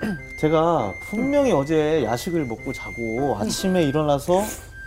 [0.36, 4.42] 제가 분명히 어제 야식을 먹고 자고 아침에 일어나서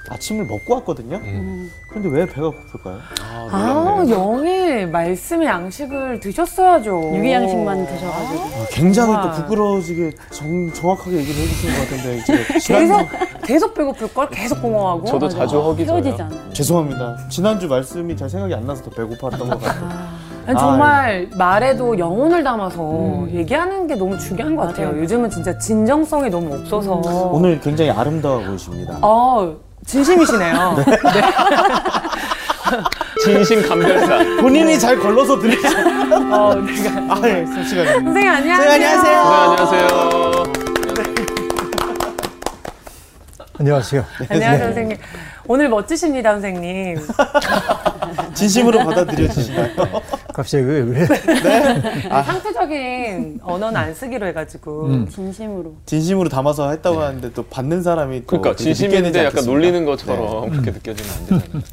[0.09, 1.17] 아침을 먹고 왔거든요.
[1.17, 1.69] 음.
[1.89, 2.99] 그런데 왜 배가 고플까요?
[3.21, 4.05] 아, 아.
[4.09, 7.11] 영일 말씀의 양식을 드셨어야죠.
[7.17, 8.39] 유기양식만 드셔가지고.
[8.41, 9.21] 아, 굉장히 와.
[9.21, 14.61] 또 부끄러워지게 정, 정확하게 얘기를 해주신 것 같은데 이제 지난 계속 계속 배고플 걸 계속
[14.61, 15.05] 공허하고.
[15.05, 15.39] 저도 맞아.
[15.39, 15.97] 자주 허기져요.
[15.97, 16.53] 헤어지잖아요.
[16.53, 17.27] 죄송합니다.
[17.29, 20.07] 지난주 말씀이 잘 생각이 안 나서 더 배고팠던 것 같아요.
[20.47, 23.29] 아니, 정말 말에도 영혼을 담아서 음.
[23.33, 24.97] 얘기하는 게 너무 중요한 것 같아요.
[24.97, 26.93] 요즘은 진짜 진정성이 너무 없어서.
[27.33, 28.97] 오늘 굉장히 아름다워 보이십니다.
[29.01, 29.53] 어,
[29.85, 30.75] 진심이시네요.
[33.23, 34.17] 진심 감별사.
[34.41, 35.67] 본인이 잘 걸러서 들리죠.
[35.67, 37.13] 어, 내가.
[37.13, 37.91] 아, 예, 잠시만요.
[37.91, 38.71] 선생님 안녕하세요.
[38.71, 39.13] 안녕하세요.
[39.13, 40.53] 네, 안녕하세요.
[43.59, 44.05] 안녕하세요.
[44.29, 44.97] 안녕하세요, 선생님.
[45.47, 46.97] 오늘 멋지십니다, 선생님.
[48.35, 49.69] 진심으로 받아들여 주시나요?
[50.33, 51.05] 갑자기 왜 그래?
[52.23, 54.85] 상투적인 언어는 안 쓰기로 해가지고.
[54.85, 55.09] 음.
[55.09, 55.73] 진심으로.
[55.85, 59.43] 진심으로 담아서 했다고 하는데 또 받는 사람이 또 그러니까 진심인데 약간?
[59.45, 59.85] 놀리는 네.
[59.85, 61.63] 것처럼 그렇게 느껴지면 안 되잖아요.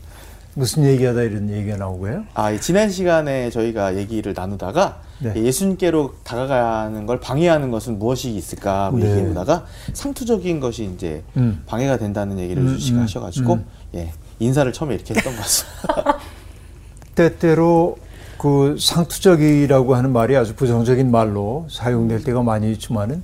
[0.54, 2.24] 무슨 얘기하다 이런 얘기가 나오고요?
[2.34, 5.34] 아, 이 지난 시간에 저희가 얘기를 나누다가 네.
[5.36, 9.10] 예수님께로 다가가는 걸 방해하는 것은 무엇이 있을까 뭐 네.
[9.10, 11.62] 얘기해 보다가 상투적인 것이 이제 음.
[11.66, 13.66] 방해가 된다는 얘기를 음, 씨가 음, 하셔가지고 음.
[13.94, 16.18] 예 인사를 처음에 이렇게 했던 것 같습니다.
[17.14, 17.96] 때때로
[18.38, 23.22] 그 상투적이라고 하는 말이 아주 부정적인 말로 사용될 때가 많이 있지만은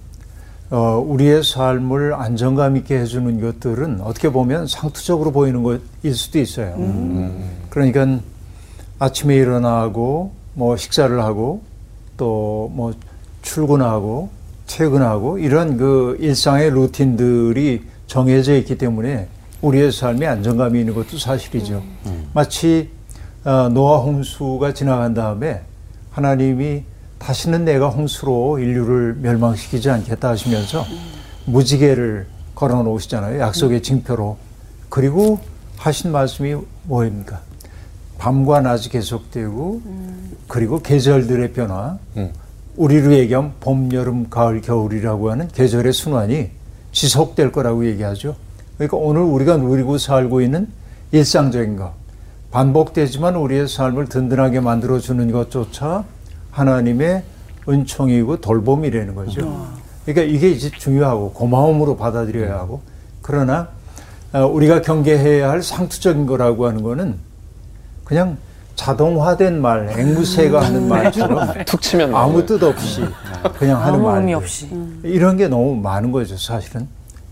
[0.70, 6.74] 어, 우리의 삶을 안정감 있게 해주는 것들은 어떻게 보면 상투적으로 보이는 것일 수도 있어요.
[7.70, 8.20] 그러니까
[8.98, 11.62] 아침에 일어나고 뭐 식사를 하고
[12.16, 12.92] 또 뭐
[13.42, 14.28] 출근하고
[14.66, 19.28] 퇴근하고 이런 그 일상의 루틴들이 정해져 있기 때문에
[19.62, 21.82] 우리의 삶에 안정감이 있는 것도 사실이죠.
[22.32, 22.90] 마치
[23.44, 25.62] 어, 노아 홍수가 지나간 다음에
[26.10, 26.84] 하나님이
[27.20, 30.84] 다시는 내가 홍수로 인류를 멸망시키지 않겠다 하시면서
[31.44, 33.38] 무지개를 걸어 놓으시잖아요.
[33.40, 34.36] 약속의 징표로.
[34.88, 35.38] 그리고
[35.76, 37.40] 하신 말씀이 뭐입니까?
[38.18, 39.82] 밤과 낮이 계속되고
[40.48, 42.32] 그리고 계절들의 변화 음.
[42.76, 46.50] 우리로 얘기하면 봄, 여름, 가을, 겨울이라고 하는 계절의 순환이
[46.92, 48.36] 지속될 거라고 얘기하죠.
[48.76, 50.68] 그러니까 오늘 우리가 누리고 살고 있는
[51.12, 51.92] 일상적인 것,
[52.50, 56.04] 반복되지만 우리의 삶을 든든하게 만들어주는 것조차
[56.50, 57.22] 하나님의
[57.68, 59.66] 은총이고 돌봄이라는 거죠.
[60.04, 62.80] 그러니까 이게 이제 중요하고 고마움으로 받아들여야 하고
[63.22, 63.68] 그러나
[64.32, 67.16] 어, 우리가 경계해야 할 상투적인 거라고 하는 거는
[68.04, 68.38] 그냥
[68.76, 72.46] 자동화된 말, 앵무새가 하는 말처럼 툭 치면 아무.
[72.46, 73.04] 뜻 없이
[73.58, 74.70] 그냥 하는 말 의미 없이.
[75.02, 76.88] 이런 게 너무 많은 거죠 사실은.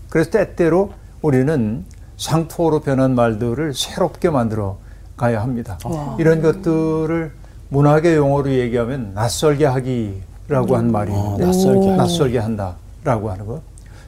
[0.09, 1.85] 그래서 때때로 우리는
[2.17, 4.77] 상투어로 변한 말들을 새롭게 만들어
[5.17, 5.77] 가야 합니다.
[6.19, 7.31] 이런 것들을
[7.69, 11.97] 문학의 용어로 얘기하면 낯설게 하기라고 하는 말이 있는데 어, 낯설게 하기.
[11.97, 13.61] 낯설게 한다라고 하는 거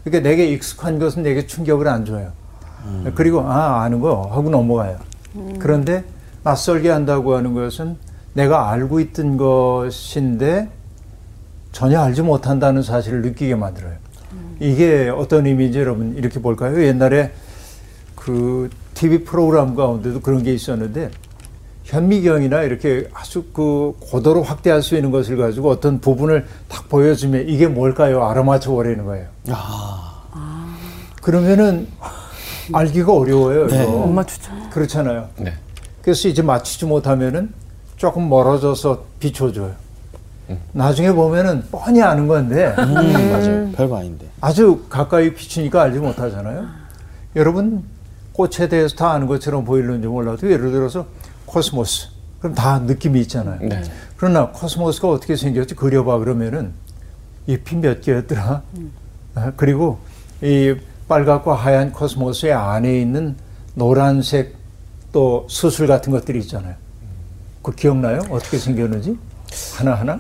[0.04, 2.32] 그러니까 내게 익숙한 것은 내게 충격을 안 줘요
[3.14, 4.98] 그리고 아 아는 거 하고 넘어가요
[5.60, 6.04] 그런데
[6.44, 7.98] 낯설게 한다고 하는 것은
[8.34, 10.70] 내가 알고 있던 것인데
[11.72, 13.94] 전혀 알지 못한다는 사실을 느끼게 만들어요.
[14.60, 16.82] 이게 어떤 의미인지 여러분 이렇게 볼까요?
[16.84, 17.32] 옛날에
[18.16, 21.12] 그 TV 프로그램 가운데도 그런 게 있었는데
[21.84, 27.68] 현미경이나 이렇게 아주 그 고도로 확대할 수 있는 것을 가지고 어떤 부분을 딱 보여주면 이게
[27.68, 28.24] 뭘까요?
[28.26, 29.28] 알아맞혀 버리는 거예요.
[31.22, 31.88] 그러면은
[32.74, 33.68] 알기가 어려워요.
[33.68, 33.84] 네.
[33.84, 33.92] 이거.
[34.04, 34.70] 엄마 추천.
[34.70, 35.28] 그렇잖아요.
[35.38, 35.54] 네.
[36.02, 37.54] 그래서 이제 맞추지 못하면은
[37.98, 39.74] 조금 멀어져서 비춰줘요.
[40.74, 43.72] 나중에 보면은 뻔히 아는 건데 음, 맞아요.
[43.72, 44.26] 별거 아닌데.
[44.42, 46.66] 아주 가까이 비추니까 알지 못하잖아요.
[47.38, 47.84] 여러분
[48.34, 51.06] 꽃에 대해서 다 아는 것처럼 보이는지 몰라도 예를 들어서
[51.46, 52.08] 코스모스
[52.40, 53.60] 그럼 다 느낌이 있잖아요.
[53.62, 53.84] 네.
[54.18, 56.74] 그러나 코스모스가 어떻게 생겼지 그려봐 그러면은
[57.48, 58.64] 잎이 몇 개였더라.
[59.36, 60.00] 아, 그리고
[60.42, 60.76] 이
[61.08, 63.36] 빨갛고 하얀 코스모스의 안에 있는
[63.76, 64.56] 노란색
[65.12, 66.76] 또 수술 같은 것들이 있잖아요.
[67.62, 68.22] 그 기억나요?
[68.30, 69.18] 어떻게 생겼는지
[69.78, 70.20] 하나 하나?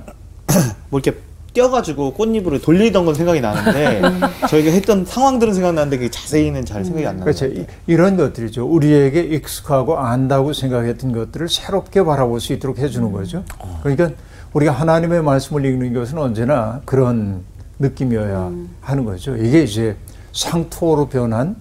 [0.89, 1.17] 뭐 이렇게
[1.53, 4.01] 띄어가지고 꽃잎으로 돌리던 건 생각이 나는데
[4.49, 7.25] 저희가 했던 상황들은 생각나는데 그 자세히는 잘 생각이 안 나요.
[7.25, 7.45] 그렇죠.
[7.47, 8.65] 이- 이런 것들이죠.
[8.65, 13.43] 우리에게 익숙하고 안다고 생각했던 것들을 새롭게 바라볼 수 있도록 해주는 거죠.
[13.83, 14.11] 그러니까
[14.53, 17.43] 우리가 하나님의 말씀을 읽는 것은 언제나 그런
[17.79, 19.35] 느낌이어야 하는 거죠.
[19.35, 19.95] 이게 이제
[20.33, 21.55] 상투어로 변한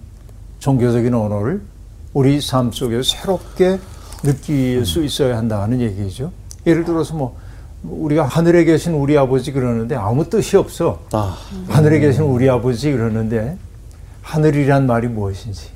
[0.59, 1.61] 종교적인 언어를
[2.13, 3.79] 우리 삶 속에 새롭게
[4.23, 6.31] 느낄 수 있어야 한다는 얘기죠.
[6.67, 7.35] 예를 들어서 뭐
[7.83, 11.01] 우리가 하늘에 계신 우리 아버지 그러는데 아무 뜻이 없어.
[11.11, 11.37] 아,
[11.67, 13.57] 하늘에 계신 우리 아버지 그러는데
[14.21, 15.69] 하늘이란 말이 무엇인지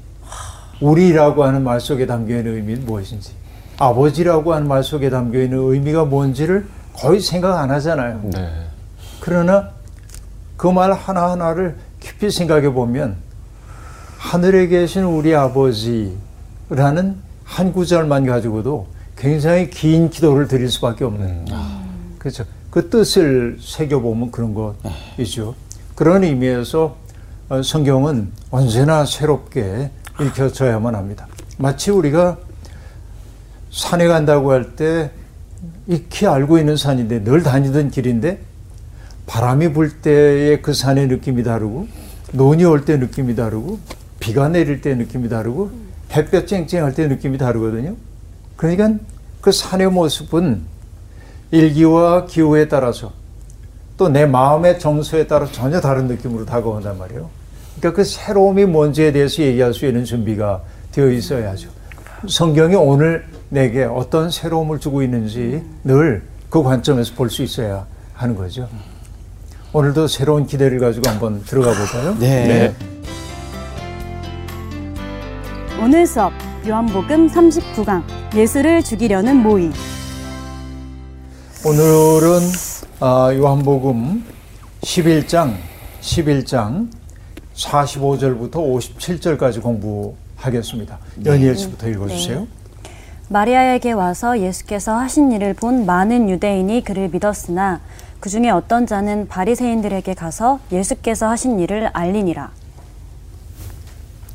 [0.82, 3.32] 우리라고 하는 말 속에 담겨 있는 의미는 무엇인지
[3.78, 8.22] 아버지라고 하는 말 속에 담겨 있는 의미가 뭔지를 거의 생각 안 하잖아요.
[8.32, 8.50] 네.
[9.20, 9.72] 그러나
[10.58, 13.18] 그그말 하나하나를 깊이 생각해 보면
[14.18, 16.16] 하늘에 계신 우리 아버지라는
[17.44, 18.88] 한 구절만 가지고도
[19.18, 21.46] 굉장히 긴 기도를 드릴 수밖에 없는
[22.26, 22.44] 그렇죠.
[22.72, 25.54] 그 뜻을 새겨보면 그런 것이죠.
[25.94, 26.98] 그런 의미에서
[27.50, 31.28] 어, 성경은 언제나 새롭게 읽혀져야만 합니다.
[31.60, 32.40] 마치 우리가
[33.70, 35.12] 산에 간다고 할 때
[35.86, 38.40] 익히 알고 있는 산인데 늘 다니던 길인데
[39.28, 41.88] 바람이 불 때의 그 산의 느낌이 다르고
[42.34, 43.78] 눈이 올 때 느낌이 다르고
[44.20, 45.70] 비가 내릴 때 느낌이 다르고
[46.12, 47.96] 햇볕 쨍쨍할 때 느낌이 다르거든요.
[48.56, 48.96] 그러니까
[49.42, 50.74] 그 산의 모습은
[51.56, 53.12] 일기와 기후에 따라서
[53.98, 57.30] 또 내 마음의 정서에 따라 전혀 다른 느낌으로 다가온단 말이에요.
[57.80, 60.62] 그러니까 그 새로움이 뭔지에 대해서 얘기할 수 있는 준비가
[60.92, 61.70] 되어 있어야죠.
[62.28, 68.70] 성경이 오늘 내게 어떤 새로움을 주고 있는지 늘 그 관점에서 볼 수 있어야 하는 거죠.
[69.74, 72.16] 오늘도 새로운 기대를 가지고 한번 들어가 볼까요?
[72.18, 72.74] 네.
[75.84, 76.32] 오늘 수업
[76.66, 78.04] 요한복음 39강
[78.34, 79.72] 예수를 죽이려는 모의
[81.68, 82.42] 오늘은
[83.00, 84.24] 아, 요한복음
[84.82, 85.56] 11장
[86.00, 86.92] 11장
[87.56, 91.00] 45절부터 57절까지 공부하겠습니다.
[91.26, 92.46] 연희엘 씨부터 읽어주세요.
[93.30, 97.82] 마리아에게 와서 예수께서 하신 일을 본 많은 유대인이 그를 믿었으나
[98.20, 102.52] 그 중에 어떤 자는 바리새인들에게 가서 예수께서 하신 일을 알리니라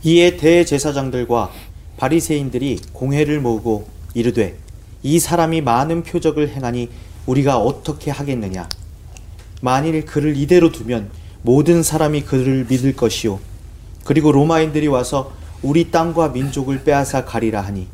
[0.02, 1.50] 이에 대제사장들과
[1.96, 4.56] 바리새인들이 공회를 모으고 이르되
[5.04, 6.90] 이 사람이 많은 표적을 행하니
[7.30, 8.68] 우리가 어떻게 하겠느냐?
[9.62, 11.10] 만일 그를 이대로 두면
[11.42, 13.38] 모든 사람이 그를 믿을 것이요.
[14.04, 15.32] 그리고 로마인들이 와서
[15.62, 17.86] 우리 땅과 민족을 빼앗아 가리라 하니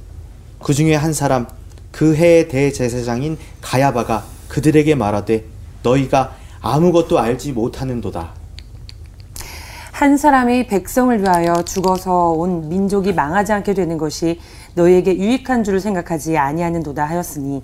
[0.63, 1.47] 그 중에 한 사람
[1.93, 5.45] 그 해의 대제사장인 가야바가 그들에게 말하되
[5.83, 8.35] 너희가 아무것도 알지 못하는도다.
[9.93, 14.41] 한 사람이 백성을 위하여 죽어서 온 민족이 망하지 않게 되는 것이
[14.75, 17.63] 너희에게 유익한 줄을 생각하지 아니하는도다 하였으니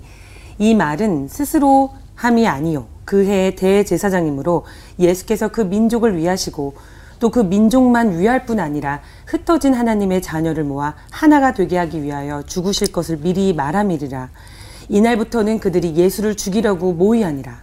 [0.59, 2.87] 이 말은 스스로 함이 아니요.
[3.05, 4.65] 그 해의 대제사장이므로
[4.99, 6.75] 예수께서 그 민족을 위하시고
[7.23, 12.91] 또 그 민족만 위할 뿐 아니라 흩어진 하나님의 자녀를 모아 하나가 되게 하기 위하여 죽으실
[12.91, 14.29] 것을 미리 말함이리라.
[14.89, 17.61] 이날부터는 그들이 예수를 죽이려고 모의하니라.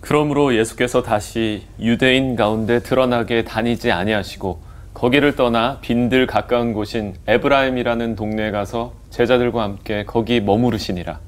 [0.00, 4.69] 그러므로 예수께서 다시 유대인 가운데 드러나게 다니지 아니하시고
[5.00, 11.20] 거기를 떠나 빈들 가까운 곳인 에브라임이라는 동네에 가서 제자들과 함께 거기 머무르시니라.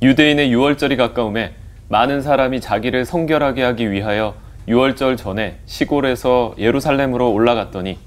[0.00, 1.52] 유대인의 유월절이 가까움에
[1.90, 4.36] 많은 사람이 자기를 성결하게 하기 위하여
[4.68, 7.98] 유월절 전에 시골에서 예루살렘으로 올라갔더니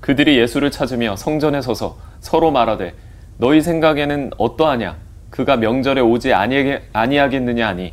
[0.00, 2.94] 그들이 예수를 찾으며 성전에 서서 서로 말하되
[3.36, 4.96] 너희 생각에는 어떠하냐
[5.30, 7.92] 그가 명절에 오지 아니- 아니하겠느냐 하니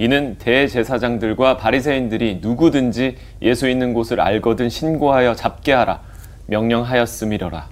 [0.00, 6.00] 이는 대제사장들과 바리새인들이 누구든지 예수 있는 곳을 알거든 신고하여 잡게 하라
[6.46, 7.66] 명령하였음이러라.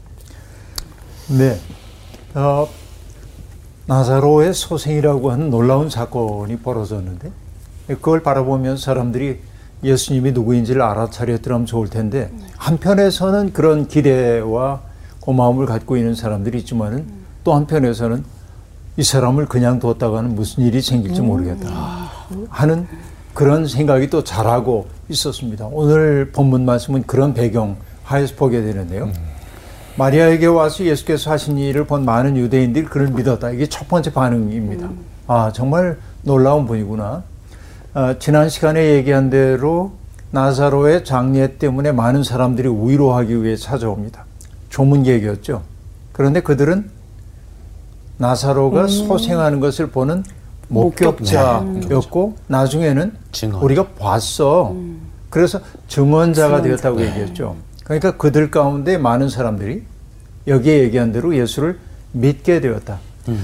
[1.39, 1.59] 네.
[2.35, 2.69] 어,
[3.87, 7.31] 나사로의 소생이라고 하는 놀라운 사건이 벌어졌는데
[7.87, 9.41] 그걸 바라보면 사람들이
[9.83, 14.83] 예수님이 누구인지를 알아차렸더라면 좋을 텐데 한편에서는 그런 기대와
[15.21, 17.07] 고마움을 갖고 있는 사람들이 있지만은
[17.43, 18.23] 또 한편에서는
[18.99, 22.08] 이 사람을 그냥 뒀다가는 무슨 일이 생길지 모르겠다
[22.49, 22.87] 하는
[23.35, 25.69] 그런 생각이 또 잘하고 있었습니다.
[25.71, 29.11] 오늘 본문 말씀은 그런 배경 하에서 보게 되는데요.
[29.97, 33.51] 마리아에게 와서 예수께서 하신 일을 본 많은 유대인들이 그를 믿었다.
[33.51, 34.89] 이게 첫 번째 반응입니다.
[35.27, 37.23] 아, 정말 놀라운 분이구나.
[37.95, 39.93] 아, 지난 시간에 얘기한 대로
[40.31, 44.25] 나사로의 장례 때문에 많은 사람들이 위로하기 위해 찾아옵니다.
[44.69, 45.63] 조문 얘기였죠.
[46.13, 46.91] 그런데 그들은
[48.19, 50.25] 나사로가 소생하는 것을 보는
[50.69, 53.63] 목격자였고 나중에는 증언.
[53.63, 54.75] 우리가 봤어.
[55.31, 57.57] 그래서 증언자가 되었다고 얘기했죠.
[57.85, 59.83] 그러니까 그들 가운데 많은 사람들이
[60.47, 61.79] 여기에 얘기한 대로 예수를
[62.13, 62.99] 믿게 되었다.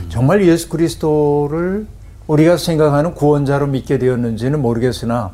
[0.09, 1.87] 정말 예수 그리스도를
[2.27, 5.33] 우리가 생각하는 구원자로 믿게 되었는지는 모르겠으나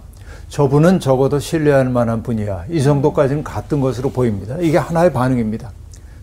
[0.49, 2.65] 저분은 적어도 신뢰할 만한 분이야.
[2.71, 4.57] 이 정도까지는 갔던 것으로 보입니다.
[4.61, 5.71] 이게 하나의 반응입니다.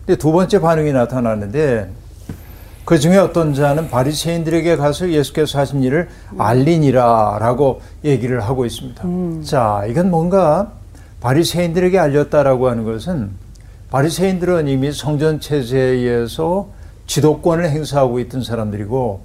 [0.04, 1.90] 근데 두 번째 반응이 나타나는데
[2.88, 9.04] 그 중에 어떤 자는 바리새인들에게 가서 예수께서 하신 일을 알리니라라고 얘기를 하고 있습니다.
[9.44, 10.72] 자, 이건 뭔가
[11.20, 13.28] 바리새인들에게 알렸다라고 하는 것은
[13.90, 16.68] 바리새인들은 이미 성전 체제에서
[17.06, 19.20] 지도권을 행사하고 있던 사람들이고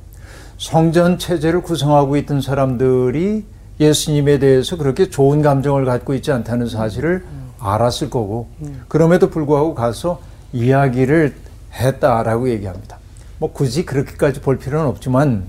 [0.57, 3.45] 성전 체제를 구성하고 있던 사람들이
[3.79, 7.23] 예수님에 대해서 그렇게 좋은 감정을 갖고 있지 않다는 사실을
[7.61, 8.49] 알았을 거고
[8.89, 10.19] 그럼에도 불구하고 가서
[10.51, 11.33] 이야기를
[11.71, 12.97] 했다라고 얘기합니다.
[13.43, 15.43] 뭐 굳이 그렇게까지 볼 필요는 없지만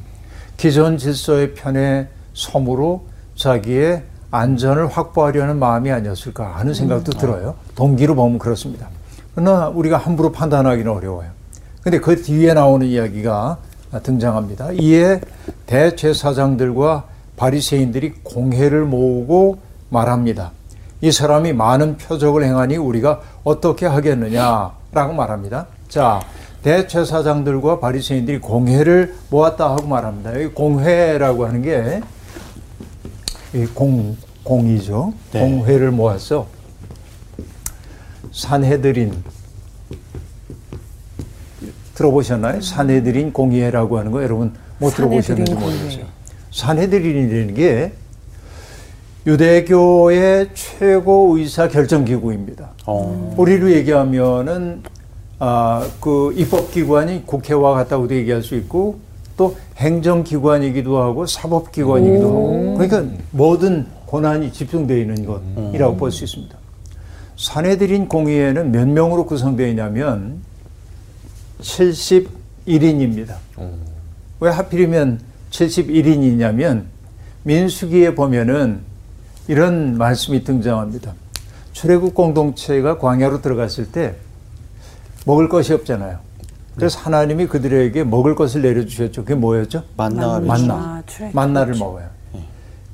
[0.56, 3.04] 기존 질서의 편에 섬으로
[3.36, 7.54] 자기의 안전을 확보하려는 마음이 아니었을까 하는 생각도 들어요.
[7.76, 8.88] 동기로 보면 그렇습니다.
[9.32, 11.28] 그러나 우리가 함부로 판단하기는 어려워요.
[11.82, 13.58] 근데 그 뒤에 나오는 이야기가
[14.02, 14.72] 등장합니다.
[14.72, 15.20] 이에
[15.66, 17.04] 대제사장들과
[17.36, 19.58] 바리새인들이 공회를 모으고
[19.90, 20.50] 말합니다.
[21.00, 25.68] 이 사람이 많은 표적을 행하니 우리가 어떻게 하겠느냐라고 말합니다.
[25.88, 26.20] 자,
[26.64, 30.34] 대제사장들과 바리새인들이 공회를 모았다 하고 말합니다.
[30.34, 31.60] 여기 공회라고 하는
[33.52, 35.12] 게이 공, 공이죠.
[35.32, 35.40] 네.
[35.40, 36.46] 공회를 모아서
[38.32, 39.12] 산해드린
[41.94, 42.62] 들어보셨나요?
[42.62, 45.90] 산해드린 공의회라고 하는 거 여러분 못 들어보셨는지 산헤드린 모르겠어요.
[45.90, 46.06] 공의회.
[46.50, 47.92] 산해드린이라는 게
[49.26, 52.70] 유대교의 최고 의사 결정 기구입니다.
[52.86, 53.34] 어.
[53.36, 54.82] 우리로 얘기하면은
[55.38, 58.98] 아, 그 입법기관이 국회와 같다고도 얘기할 수 있고
[59.36, 66.56] 또 행정기관이기도 하고 사법기관이기도 하고 그러니까 모든 권한이 집중되어 있는 것이라고 볼 수 있습니다.
[67.36, 70.40] 사내들인 공의회는 몇 명으로 구성되어 있냐면
[71.60, 73.34] 71인입니다.
[74.40, 76.84] 왜 하필이면 71인이냐면
[77.42, 78.80] 민수기에 보면은
[79.48, 81.14] 이런 말씀이 등장합니다.
[81.72, 84.14] 출애굽 공동체가 광야로 들어갔을 때
[85.24, 86.18] 먹을 것이 없잖아요.
[86.76, 89.22] 그래서 하나님이 그들에게 먹을 것을 내려주셨죠.
[89.22, 89.84] 그게 뭐였죠?
[90.40, 91.02] 만나.
[91.06, 91.24] 배추.
[91.24, 91.30] 아.
[91.32, 92.08] 만나를 먹어요.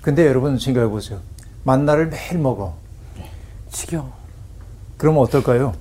[0.03, 1.19] 근데 여러분 생각해 보세요.
[1.65, 2.75] 만나를 매일 먹어.
[3.71, 4.13] 지겨워.
[4.97, 5.75] 그러면 어떨까요?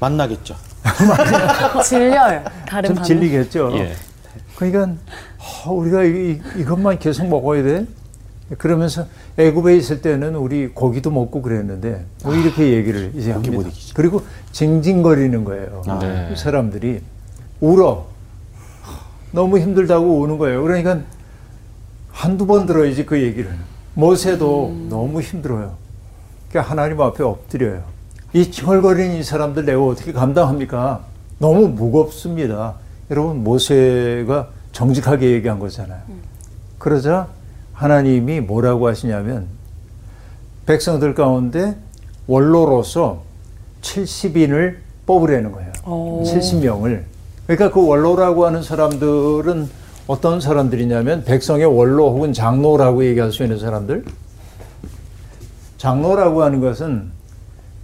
[0.00, 0.56] 만나겠죠.
[1.84, 2.44] 질려요.
[2.66, 3.04] 다른 좀.
[3.04, 3.76] 질리겠죠.
[3.78, 3.94] 예.
[4.56, 4.94] 그러니까
[5.64, 7.86] 어, 우리가 이, 것만 계속 먹어야 돼.
[8.56, 13.68] 그러면서 애굽에 있을 때는 우리 고기도 먹고 그랬는데 뭐 이렇게 얘기를 이제 합니다.
[13.94, 15.82] 그리고 징징거리는 거예요.
[15.86, 15.98] 아.
[15.98, 16.30] 네.
[16.32, 17.02] 이 사람들이
[17.60, 18.06] 울어.
[19.32, 20.62] 너무 힘들다고 우는 거예요.
[20.62, 21.00] 그러니까
[22.10, 23.50] 한두 번 들어야지 그 얘기를.
[23.92, 25.74] 모세도 너무 힘들어요.
[26.48, 27.82] 그러니까 하나님 앞에 엎드려요.
[28.32, 31.04] 이 칭얼거리는 이 사람들 내가 어떻게 감당합니까?
[31.38, 32.74] 너무 무겁습니다.
[33.10, 36.00] 여러분 모세가 정직하게 얘기한 거잖아요.
[36.78, 37.28] 그러자
[37.78, 39.46] 하나님이 뭐라고 하시냐면
[40.66, 41.76] 백성들 가운데
[42.26, 43.22] 원로로서
[43.82, 45.72] 70인을 뽑으라는 거예요.
[45.86, 46.22] 오.
[46.24, 47.04] 70명을.
[47.46, 49.70] 그러니까 그 원로라고 하는 사람들은
[50.08, 54.04] 어떤 사람들이냐면 백성의 원로 혹은 장로라고 얘기할 수 있는 사람들.
[55.78, 57.10] 장로라고 하는 것은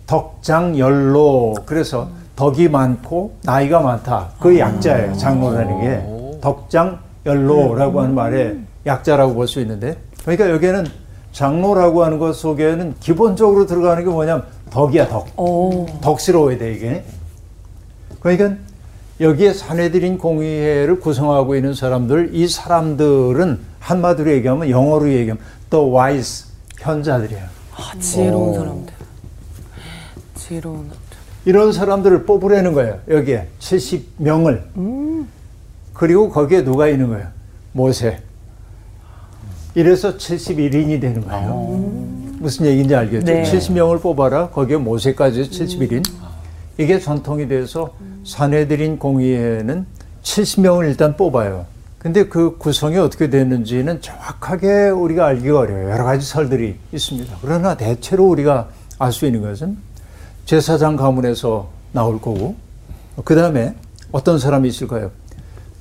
[0.08, 4.30] 덕장연로 그래서 덕이 많고 나이가 많다.
[4.40, 5.14] 그 약자예요.
[5.14, 10.86] 장로라는 게 덕장연로라고 하는 말의 약자라고 볼 수 있는데 그러니까 여기에는
[11.32, 15.38] 장로라고 하는 것 속에는 기본적으로 들어가는 게 뭐냐면 덕이야 덕.
[15.38, 15.86] 오.
[16.00, 17.04] 덕스러워야 돼 이게.
[18.20, 18.56] 그러니까
[19.20, 25.38] 여기에 사내들인 공의회를 구성하고 있는 사람들, 이 사람들은 한마디로 얘기하면 영어로 얘기하면
[25.70, 26.46] the wise
[26.80, 27.44] 현자들이에요.
[27.76, 28.94] 아, 지혜로운 사람들.
[30.36, 30.90] 지혜로운.
[31.44, 33.00] 이런 사람들을 뽑으라는 거예요.
[33.08, 35.26] 여기에 70명을.
[35.92, 37.26] 그리고 거기에 누가 있는 거예요?
[37.72, 38.20] 모세.
[39.75, 41.54] 이래서 71인이 되는 거예요.
[42.38, 43.25] 무슨 얘기인지 알겠죠?
[43.26, 43.43] 네.
[43.43, 44.50] 70명을 뽑아라.
[44.50, 46.04] 거기에 모세까지 71인.
[46.78, 49.87] 이게 전통이 돼서 사내들인 공의회는
[50.23, 51.66] 70명을 일단 뽑아요.
[51.99, 55.90] 근데 그 구성이 어떻게 됐는지는 정확하게 우리가 알기가 어려워요.
[55.90, 57.35] 여러 가지 설들이 있습니다.
[57.40, 59.76] 그러나 대체로 우리가 알 수 있는 것은
[60.45, 62.54] 제사장 가문에서 나올 거고,
[63.25, 63.75] 그 다음에
[64.12, 65.11] 어떤 사람이 있을까요?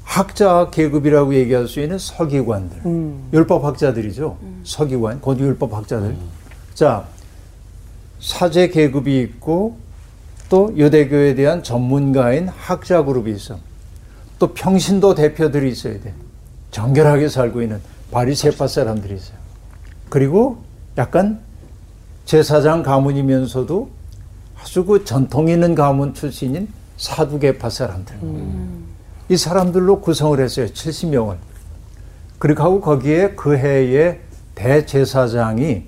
[0.03, 2.81] 학자 계급이라고 얘기할 수 있는 서기관들,
[3.33, 4.37] 율법학자들이죠.
[4.63, 6.15] 서기관, 곧 율법학자들.
[6.73, 7.05] 자,
[8.19, 9.77] 사제 계급이 있고
[10.49, 13.57] 또 유대교에 대한 전문가인 학자 그룹이 있어.
[14.39, 16.13] 또 평신도 대표들이 있어야 돼.
[16.71, 17.79] 정결하게 살고 있는
[18.11, 19.37] 바리새파 사람들이 있어요.
[20.09, 20.57] 그리고
[20.97, 21.39] 약간
[22.25, 23.89] 제사장 가문이면서도
[24.61, 26.67] 아주 그 전통 있는 가문 출신인
[26.97, 28.15] 사두개파 사람들.
[29.29, 30.67] 이 사람들로 구성을 했어요.
[30.67, 31.37] 70명을.
[32.39, 34.19] 그리고 하고 거기에 그 해에
[34.55, 35.83] 대제사장이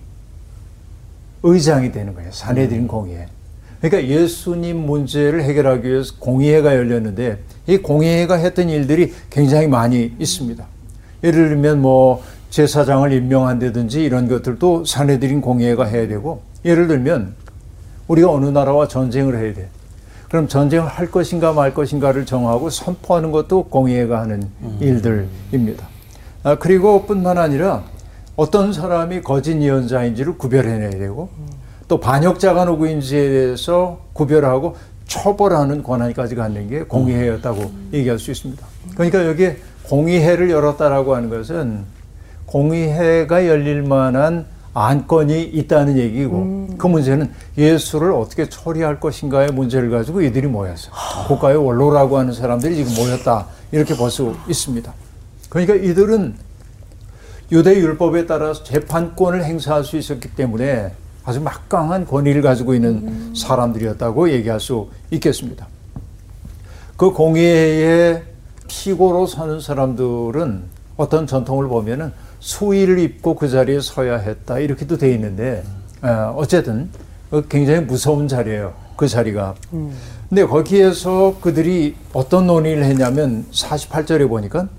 [1.43, 2.31] 의장이 되는 거예요.
[2.31, 3.27] 사내들인 공의회.
[3.81, 10.65] 그러니까 예수님 문제를 해결하기 위해서 공의회가 열렸는데 이 공의회가 했던 일들이 굉장히 많이 있습니다.
[11.23, 17.35] 예를 들면 뭐 제사장을 임명한다든지 이런 것들도 사내들인 공의회가 해야 되고 예를 들면
[18.07, 19.67] 우리가 어느 나라와 전쟁을 해야 돼.
[20.35, 24.49] 그럼 전쟁을 할 것인가 말 것인가를 정하고 선포하는 것도 공의회가 하는
[24.81, 25.87] 일들입니다.
[26.43, 27.83] 아, 그리고 뿐만 아니라
[28.35, 31.29] 어떤 사람이 거짓 예언자인지를 구별해내야 되고
[31.87, 34.75] 또 반역자가 누구인지에 대해서 구별하고
[35.07, 38.61] 처벌하는 권한까지 갖는 게 공의회였다고 얘기할 수 있습니다.
[38.93, 41.85] 그러니까 여기에 공의회를 열었다라고 하는 것은
[42.45, 50.47] 공의회가 열릴 만한 안건이 있다는 얘기고 그 문제는 예수를 어떻게 처리할 것인가의 문제를 가지고 이들이
[50.47, 50.91] 모였어요.
[51.29, 54.93] 고가의 원로라고 하는 사람들이 지금 모였다 이렇게 볼 수 있습니다.
[55.49, 56.35] 그러니까 이들은
[57.53, 60.91] 유대 율법에 따라서 재판권을 행사할 수 있었기 때문에
[61.23, 65.67] 아주 막강한 권위를 가지고 있는 사람들이었다고 얘기할 수 있겠습니다.
[66.97, 68.23] 그 공예의
[68.67, 70.63] 피고로 서는 사람들은
[70.97, 72.11] 어떤 전통을 보면은
[72.45, 75.63] 수의를 입고 그 자리에 서야 했다 이렇게도 돼 있는데
[76.03, 76.91] 어, 어쨌든
[77.49, 79.55] 굉장히 무서운 자리예요 그 자리가.
[80.29, 84.69] 근데 거기에서 그들이 어떤 논의를 했냐면 48절에 보니까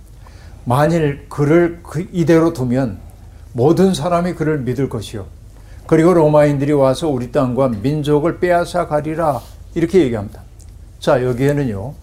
[0.64, 2.98] 만일 그를 그 이대로 두면
[3.52, 5.26] 모든 사람이 그를 믿을 것이요.
[5.86, 9.40] 그리고 로마인들이 와서 우리 땅과 민족을 빼앗아 가리라
[9.74, 10.40] 이렇게 얘기합니다.
[11.00, 11.94] 자 여기에는요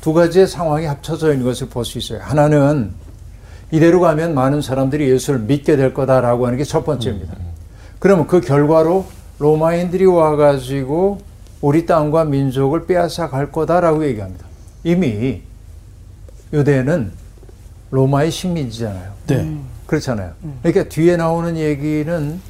[0.00, 2.18] 두 가지의 상황이 합쳐져 있는 것을 볼 수 있어요.
[2.20, 2.92] 하나는
[3.74, 7.34] 이대로 가면 많은 사람들이 예수를 믿게 될 거다라고 하는 게 첫 번째입니다.
[7.98, 9.04] 그러면 그 결과로
[9.40, 11.18] 로마인들이 와가지고
[11.60, 14.46] 우리 땅과 민족을 빼앗아 갈 거다라고 얘기합니다.
[14.84, 15.42] 이미
[16.52, 17.10] 유대는
[17.90, 19.12] 로마의 식민지잖아요.
[19.26, 19.56] 네.
[19.86, 20.32] 그렇잖아요.
[20.62, 22.40] 그러니까 뒤에 나오는 얘기는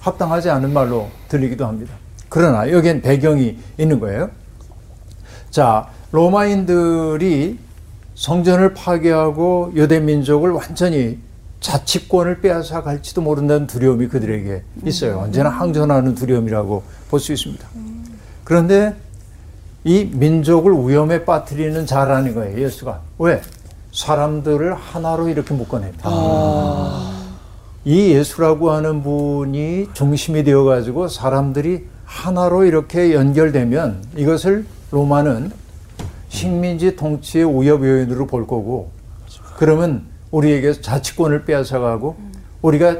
[0.00, 1.94] 합당하지 않은 말로 들리기도 합니다.
[2.28, 4.28] 그러나 여기엔 배경이 있는 거예요.
[5.50, 7.58] 자, 로마인들이
[8.16, 11.18] 성전을 파괴하고 유대 민족을 완전히
[11.60, 15.18] 자치권을 빼앗아 갈지도 모른다는 두려움이 그들에게 있어요.
[15.20, 17.66] 언제나 항전하는 두려움이라고 볼 수 있습니다.
[18.44, 18.94] 그런데
[19.84, 23.00] 이 민족을 위험에 빠뜨리는 자라는 거예요, 예수가.
[23.18, 23.40] 왜?
[23.92, 26.10] 사람들을 하나로 이렇게 묶어냅니다.
[27.84, 35.52] 이 예수라고 하는 분이 중심이 되어가지고 사람들이 하나로 이렇게 연결되면 이것을 로마는
[36.36, 38.90] 식민지 통치의 위협 요인으로 볼 거고
[39.56, 42.16] 그러면 우리에게 자치권을 빼앗아가고
[42.60, 42.98] 우리가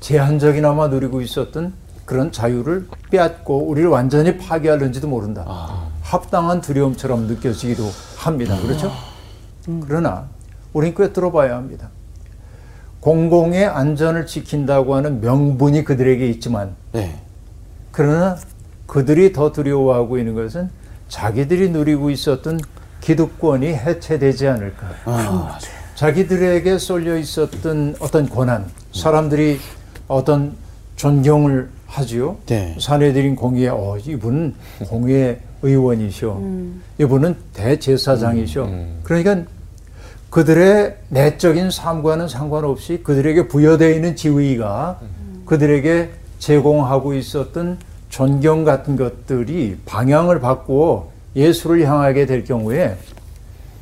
[0.00, 1.74] 제한적이나마 누리고 있었던
[2.06, 5.44] 그런 자유를 빼앗고 우리를 완전히 파괴하는지도 모른다.
[6.02, 7.84] 합당한 두려움처럼 느껴지기도
[8.16, 8.58] 합니다.
[8.60, 8.90] 그렇죠?
[9.86, 10.28] 그러나
[10.72, 11.90] 우리는 꿰뚫어 봐야 합니다.
[13.00, 17.20] 공공의 안전을 지킨다고 하는 명분이 그들에게 있지만 네.
[17.92, 18.36] 그러나
[18.86, 20.70] 그들이 더 두려워하고 있는 것은
[21.08, 22.60] 자기들이 누리고 있었던
[23.00, 24.88] 기득권이 해체되지 않을까.
[25.04, 25.58] 아,
[25.94, 29.58] 자기들에게 쏠려 있었던 어떤 권한, 사람들이
[30.08, 30.54] 어떤
[30.96, 32.38] 존경을 하지요.
[32.46, 32.76] 네.
[32.80, 34.54] 사내들인 공의회, 어, 이분은
[34.88, 36.40] 공의회 의원이셔.
[36.98, 38.68] 이분은 대제사장이셔.
[39.02, 39.42] 그러니까
[40.30, 44.98] 그들의 내적인 삶과는 상관없이 그들에게 부여되어 있는 지위가
[45.46, 47.78] 그들에게 제공하고 있었던
[48.14, 52.96] 존경 같은 것들이 방향을 바꾸어 예수를 향하게 될 경우에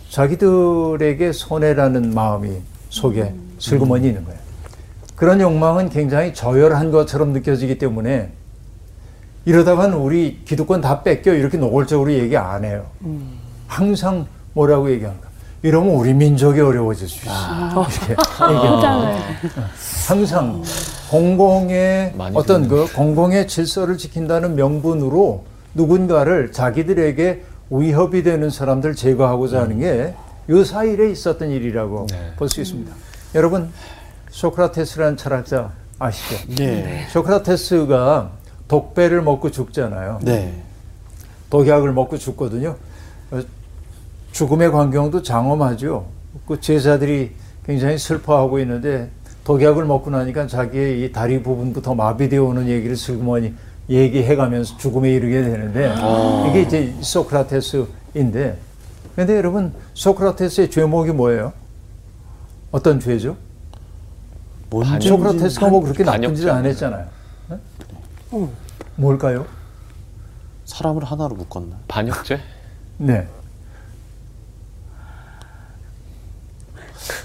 [0.09, 4.39] 자기들에게 손해라는 마음이 속에 슬그머니 있는 거예요.
[5.17, 8.33] 그런 욕망은 굉장히 저열한 것처럼 느껴지기 때문에
[9.45, 12.87] 이러다간 우리 기득권 다 뺏겨 이렇게 노골적으로 얘기 안 해요.
[13.67, 15.29] 항상 뭐라고 얘기합니까?
[15.63, 17.33] 이러면 우리 민족이 어려워질 수 있어.
[17.73, 18.13] 이렇게
[18.51, 19.19] 얘기합니다.
[20.09, 20.63] 항상
[21.11, 25.45] 공공의 어떤 그 공공의 질서를 지킨다는 명분으로
[25.75, 30.15] 누군가를 자기들에게 위협이 되는 사람들 제거하고자 하는 게
[30.49, 32.33] 유사일에 있었던 일이라고 네.
[32.37, 32.93] 볼수 있습니다.
[33.37, 33.71] 여러분
[34.31, 36.55] 소크라테스라는 철학자 아시죠?
[36.57, 37.07] 네.
[37.11, 38.31] 소크라테스가
[38.67, 40.19] 독배를 먹고 죽잖아요.
[40.23, 40.53] 네.
[41.51, 42.77] 독약을 먹고 죽거든요.
[44.33, 46.07] 어, 죽음의 광경도 장엄하죠.
[46.49, 47.33] 그 제자들이
[47.67, 49.11] 굉장히 슬퍼하고 있는데
[49.45, 53.55] 독약을 먹고 나니까 자기의 이 다리 부분부터 마비되어 오는 얘기를 슬그머니
[53.91, 55.95] 얘기해가면서 죽음에 이르게 되는데
[56.49, 58.59] 이게 이제 소크라테스인데
[59.15, 61.53] 근데 여러분 소크라테스의 죄목이 뭐예요?
[62.71, 63.37] 어떤 죄죠?
[64.71, 66.65] 뭔지 소크라테스가 뭐 그렇게 나쁜 짓을 안.
[66.65, 67.07] 했잖아요.
[67.51, 67.59] 네?
[68.97, 69.45] 뭘까요?
[70.65, 71.77] 사람을 하나로 묶었나?
[71.89, 72.41] 반역죄?
[72.97, 73.29] 네.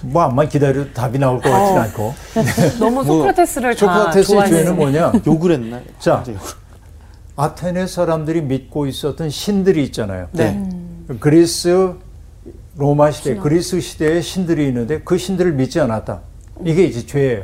[0.04, 2.14] 뭐 암만 기다려도 답이 나올 것 같지는 않고.
[2.80, 4.50] 너무 소크라테스를 다 소크라테스의.
[4.50, 5.12] 죄는 뭐냐?
[5.26, 5.82] 욕을 했나요?
[6.00, 6.24] 자.
[7.36, 10.28] 아테네 사람들이 믿고 있었던 신들이 있잖아요.
[10.32, 10.68] 네.
[11.20, 11.94] 그리스
[12.76, 16.22] 로마 시대, 그리스 시대에 신들이 있는데 그 신들을 믿지 않았다.
[16.66, 17.44] 이게 이제 죄예요.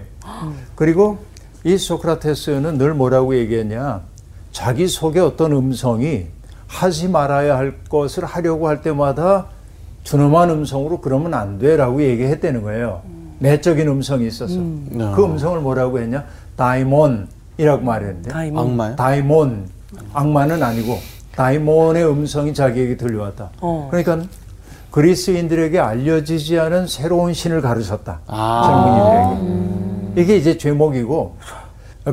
[0.76, 1.20] 그리고
[1.64, 4.02] 이 소크라테스는 늘 뭐라고 얘기했냐?
[4.52, 6.28] 자기 속에 어떤 음성이
[6.68, 9.48] 하지 말아야 할 것을 하려고 할 때마다
[10.04, 13.02] 준엄한 음성으로 그러면 안 돼라고 얘기했다는 거예요.
[13.40, 14.56] 내적인 음성이 있었어.
[14.56, 16.26] 그 음성을 뭐라고 했냐?
[16.56, 18.30] 다이몬이라고 말했는데.
[18.30, 18.64] 다이몬.
[18.64, 18.96] 악마요?
[18.96, 19.68] 다이몬
[20.14, 20.98] 악마는 아니고
[21.36, 23.50] 다이몬의 음성이 자기에게 들려왔다.
[23.62, 23.88] 어.
[23.92, 24.28] 그러니까
[24.92, 28.20] 그리스인들에게 알려지지 않은 새로운 신을 가르쳤다.
[28.28, 29.34] 아.
[29.36, 30.22] 젊은이들에게.
[30.22, 31.38] 이게 이제 죄목이고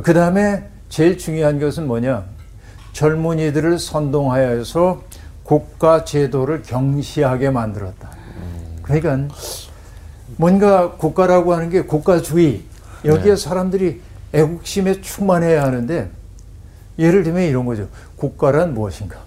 [0.03, 2.23] 그 다음에 제일 중요한 것은 뭐냐?
[2.93, 5.01] 젊은이들을 선동하여서
[5.51, 8.09] 국가 제도를 경시하게 만들었다.
[8.83, 9.35] 그러니까
[10.37, 12.61] 뭔가 국가라고 하는 게 국가주의
[13.03, 13.35] 여기에 네.
[13.35, 13.99] 사람들이
[14.31, 16.09] 애국심에 충만해야 하는데
[16.97, 17.89] 예를 들면 이런 거죠.
[18.15, 19.17] 국가란 무엇인가?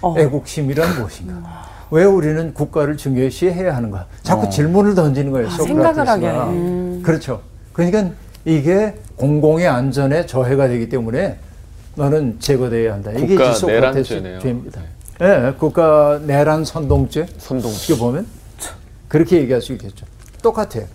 [0.00, 0.16] 어.
[0.18, 1.68] 애국심이란 무엇인가?
[1.92, 4.06] 왜 우리는 국가를 중요시해야 하는가?
[4.24, 4.48] 자꾸 어.
[4.48, 5.46] 질문을 던지는 거예요.
[5.46, 5.50] 아.
[5.52, 7.02] 생각을 하게 하네.
[7.02, 7.42] 그렇죠.
[7.72, 8.10] 그러니까
[8.44, 11.38] 이게 공공의 안전에 저해가 되기 때문에
[11.94, 13.12] 너는 제거돼야 한다.
[13.12, 14.40] 이게 국가 이제 내란죄네요.
[14.40, 14.80] 소크라테스 죄입니다.
[15.20, 17.26] 예, 국가 내란 선동죄.
[17.38, 17.70] 선동.
[17.70, 18.26] 어떻게 보면
[19.08, 20.06] 그렇게 얘기할 수 있겠죠.
[20.42, 20.86] 똑같아요.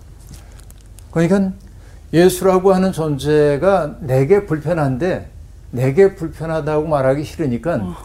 [1.12, 1.52] 그러니까
[2.12, 5.30] 예수라고 하는 존재가 내게 불편한데
[5.72, 7.96] 내게 불편하다고 말하기 싫으니까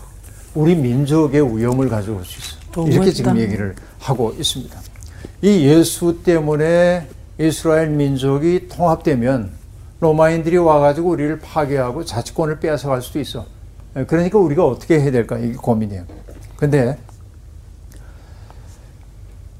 [0.54, 2.56] 우리 민족의 위험을 가져올 수 있어.
[2.88, 4.78] 이렇게 지금 얘기를 하고 있습니다.
[5.42, 9.52] 이 예수 때문에 이스라엘 민족이 통합되면
[10.00, 13.46] 로마인들이 와가지고 우리를 파괴하고 자치권을 빼앗아갈 수도 있어.
[13.94, 16.04] 그러니까 우리가 어떻게 해야 될까 이게 고민이에요.
[16.56, 16.98] 근데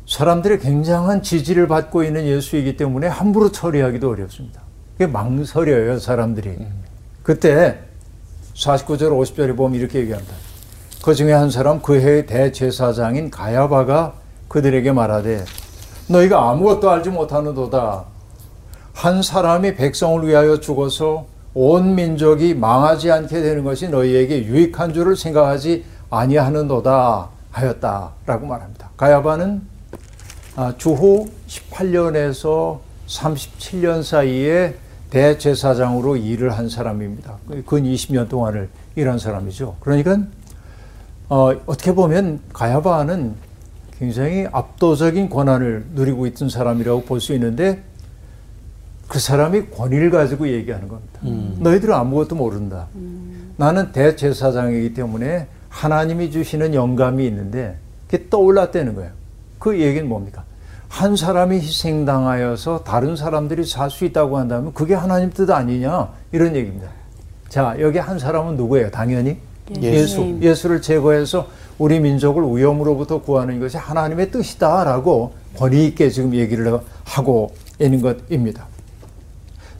[0.06, 4.62] 사람들의 굉장한 지지를 받고 있는 예수이기 때문에 함부로 처리하기도 어렵습니다.
[4.92, 6.58] 그게 망설여요, 사람들이.
[7.22, 7.78] 그때
[8.54, 10.34] 49절, 50절에 보면 이렇게 얘기합니다.
[11.02, 14.14] 그 중에 한 사람 그 해의 대제사장인 가야바가
[14.48, 15.44] 그들에게 말하되
[16.08, 18.04] 너희가 아무것도 알지 못하는도다.
[18.92, 25.84] 한 사람이 백성을 위하여 죽어서 온 민족이 망하지 않게 되는 것이 너희에게 유익한 줄을 생각하지
[26.10, 28.90] 아니하는도다 하였다라고 말합니다.
[28.96, 29.62] 가야바는
[30.56, 34.74] 아, 주후 18년에서 37년 사이에
[35.10, 37.38] 대제사장으로 일을 한 사람입니다.
[37.66, 39.76] 근 20년 동안을 일한 사람이죠.
[39.80, 40.18] 그러니까
[41.28, 43.34] 어, 어떻게 보면 가야바는
[43.98, 47.82] 굉장히 압도적인 권한을 누리고 있던 사람이라고 볼 수 있는데
[49.10, 51.18] 그 사람이 권위를 가지고 얘기하는 겁니다.
[51.58, 52.86] 너희들은 아무것도 모른다.
[53.56, 57.76] 나는 대제사장이기 때문에 하나님이 주시는 영감이 있는데
[58.08, 59.10] 그게 떠올랐다는 거예요.
[59.58, 60.44] 그 얘기는 뭡니까?
[60.88, 66.08] 한 사람이 희생당하여서 다른 사람들이 살 수 있다고 한다면 그게 하나님 뜻 아니냐?
[66.30, 66.88] 이런 얘기입니다.
[67.48, 68.92] 자, 여기 한 사람은 누구예요?
[68.92, 69.38] 당연히
[69.82, 70.20] 예수.
[70.20, 70.42] 예수님.
[70.42, 78.00] 예수를 제거해서 우리 민족을 위험으로부터 구하는 것이 하나님의 뜻이다라고 권위 있게 지금 얘기를 하고 있는
[78.02, 78.66] 것입니다.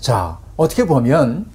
[0.01, 1.47] 자, 어떻게 보면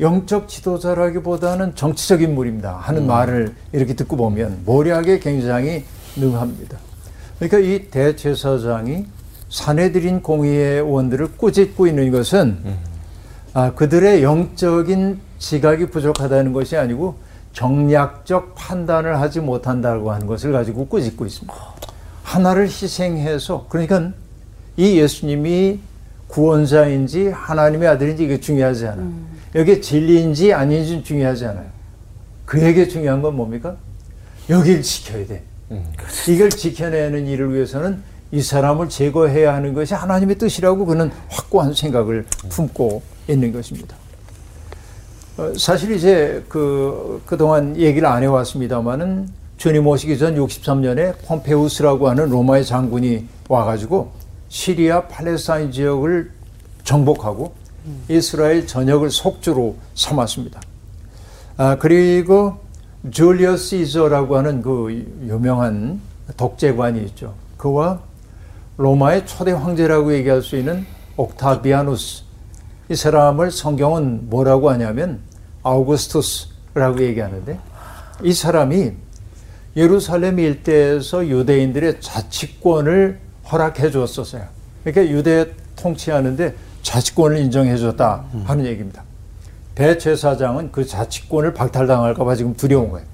[0.00, 2.76] 영적 지도자라기보다는 정치적 인물입니다.
[2.76, 5.84] 하는 말을 이렇게 듣고 보면 모략에 굉장히
[6.16, 6.78] 능합니다.
[7.38, 9.06] 그러니까 이 대제사장이
[9.50, 12.58] 사내들인 공의의 원들을 꾸짖고 있는 것은
[13.54, 17.16] 아, 그들의 영적인 지각이 부족하다는 것이 아니고
[17.52, 21.54] 정략적 판단을 하지 못한다고 하는 것을 가지고 꾸짖고 있습니다.
[22.22, 24.12] 하나를 희생해서 그러니까
[24.76, 25.80] 이 예수님이
[26.28, 29.12] 구원자인지 하나님의 아들인지 이게 중요하지 않아요.
[29.54, 31.66] 여기에 진리인지 아닌지 중요하지 않아요.
[32.44, 33.76] 그에게 중요한 건 뭡니까?
[34.48, 35.42] 여길 지켜야 돼.
[36.28, 43.02] 이걸 지켜내는 일을 위해서는 이 사람을 제거해야 하는 것이 하나님의 뜻이라고 그는 확고한 생각을 품고
[43.28, 43.96] 있는 것입니다.
[45.38, 52.64] 어, 사실 이제 그, 그동안 얘기를 안 해왔습니다만은 주님 오시기 전 63년에 폼페우스라고 하는 로마의
[52.64, 54.12] 장군이 와가지고
[54.48, 56.30] 시리아 팔레스타인 지역을
[56.84, 57.52] 정복하고
[58.08, 60.60] 이스라엘 전역을 속주로 삼았습니다.
[61.56, 62.58] 아, 그리고
[63.10, 64.90] 줄리어스 이저라고 하는 그
[65.22, 66.00] 유명한
[66.36, 67.34] 독재관이 있죠.
[67.56, 68.00] 그와
[68.76, 72.22] 로마의 초대 황제라고 얘기할 수 있는 옥타비아누스
[72.90, 75.20] 이 사람을 성경은 뭐라고 하냐면
[75.62, 77.58] 아우구스투스라고 얘기하는데
[78.22, 78.92] 이 사람이
[79.76, 84.44] 예루살렘 일대에서 유대인들의 자치권을 허락해 줬었어요.
[84.84, 89.02] 그러니까 유대 통치하는데 자치권을 인정해 줬다 하는 얘기입니다.
[89.74, 93.06] 대제사장은 그 자치권을 박탈당할까 봐 지금 두려운 거예요.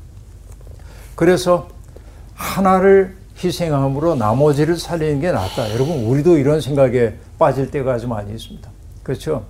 [1.14, 1.68] 그래서
[2.34, 5.72] 하나를 희생함으로 나머지를 살리는 게 낫다.
[5.74, 8.68] 여러분, 우리도 이런 생각에 빠질 때가 아주 많이 있습니다.
[9.02, 9.44] 그렇죠?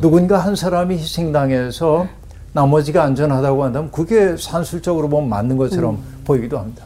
[0.00, 2.06] 누군가 한 사람이 희생당해서
[2.52, 6.84] 나머지가 안전하다고 한다면 그게 산술적으로 보면 맞는 것처럼 보이기도 합니다.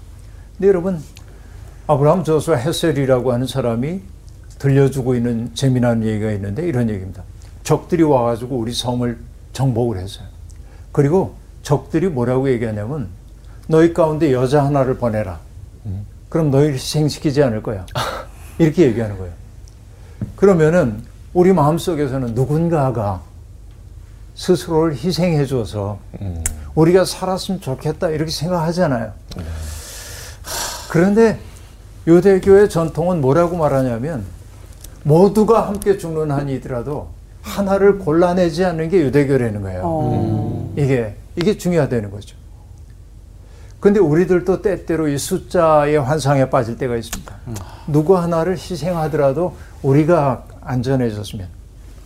[0.57, 1.03] 근데 여러분,
[1.93, 4.01] 아브라함 저수와 헤셀이라고 하는 사람이
[4.59, 7.23] 들려주고 있는 재미난 얘기가 있는데 이런 얘기입니다.
[7.65, 9.19] 적들이 와가지고 우리 성을
[9.53, 10.27] 정복을 했어요.
[10.91, 13.09] 그리고 적들이 뭐라고 얘기하냐면
[13.67, 15.41] 너희 가운데 여자 하나를 보내라.
[16.29, 17.85] 그럼 너희를 희생시키지 않을 거야.
[18.59, 19.33] 이렇게 얘기하는 거예요.
[20.37, 21.03] 그러면은
[21.35, 23.21] 우리 마음속에서는 누군가가
[24.35, 25.99] 스스로를 희생해 줘서
[26.75, 29.13] 우리가 살았으면 좋겠다 이렇게 생각하잖아요.
[30.89, 31.39] 그런데
[32.07, 34.25] 유대교의 전통은 뭐라고 말하냐면
[35.05, 37.09] 모두가 함께 죽는 한이더라도
[37.43, 39.81] 하나를 골라내지 않는 게 유대교라는 거예요.
[39.85, 40.75] 어.
[40.77, 42.37] 이게 이게 중요하다는 거죠.
[43.81, 47.35] 근데 우리들도 때때로 이 숫자의 환상에 빠질 때가 있습니다.
[47.89, 51.49] 누구 하나를 희생하더라도 우리가 안전해졌으면.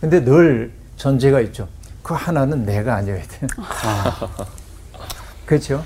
[0.01, 1.67] 근데 늘 전제가 있죠.
[2.01, 3.47] 그 하나는 내가 아니어야 돼.
[5.45, 5.83] 그렇죠?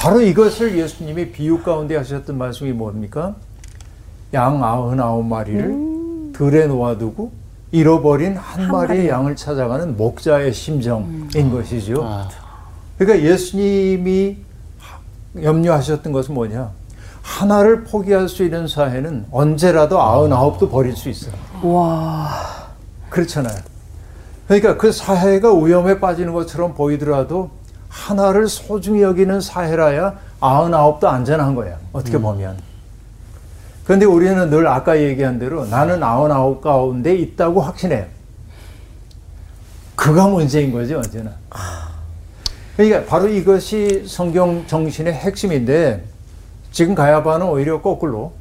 [0.00, 3.34] 바로 이것을 예수님이 비유 가운데 하셨던 말씀이 뭡니까?
[4.32, 7.30] 양 아흔아홉 마리를 들에 놓아두고
[7.70, 12.26] 잃어버린 한, 마리의 양을 찾아가는 목자의 심정인 것이죠.
[12.96, 14.38] 그러니까 예수님이
[15.42, 16.70] 염려하셨던 것은 뭐냐?
[17.20, 21.34] 하나를 포기할 수 있는 사회는 언제라도 아흔아홉도 버릴 수 있어요.
[21.62, 22.30] 와.
[23.10, 23.58] 그렇잖아요.
[24.46, 27.50] 그러니까 그 사회가 위험에 빠지는 것처럼 보이더라도
[27.90, 31.76] 하나를 소중히 여기는 사회라야 아흔아홉도 안전한 거야.
[31.92, 32.56] 어떻게 보면.
[33.84, 38.06] 그런데 우리는 늘 아까 얘기한 대로 나는 아흔아홉 가운데 있다고 확신해요.
[39.96, 41.32] 그가 문제인 거지, 언제나.
[42.76, 46.04] 그러니까 바로 이것이 성경 정신의 핵심인데
[46.72, 48.32] 지금 가야바는 오히려 거꾸로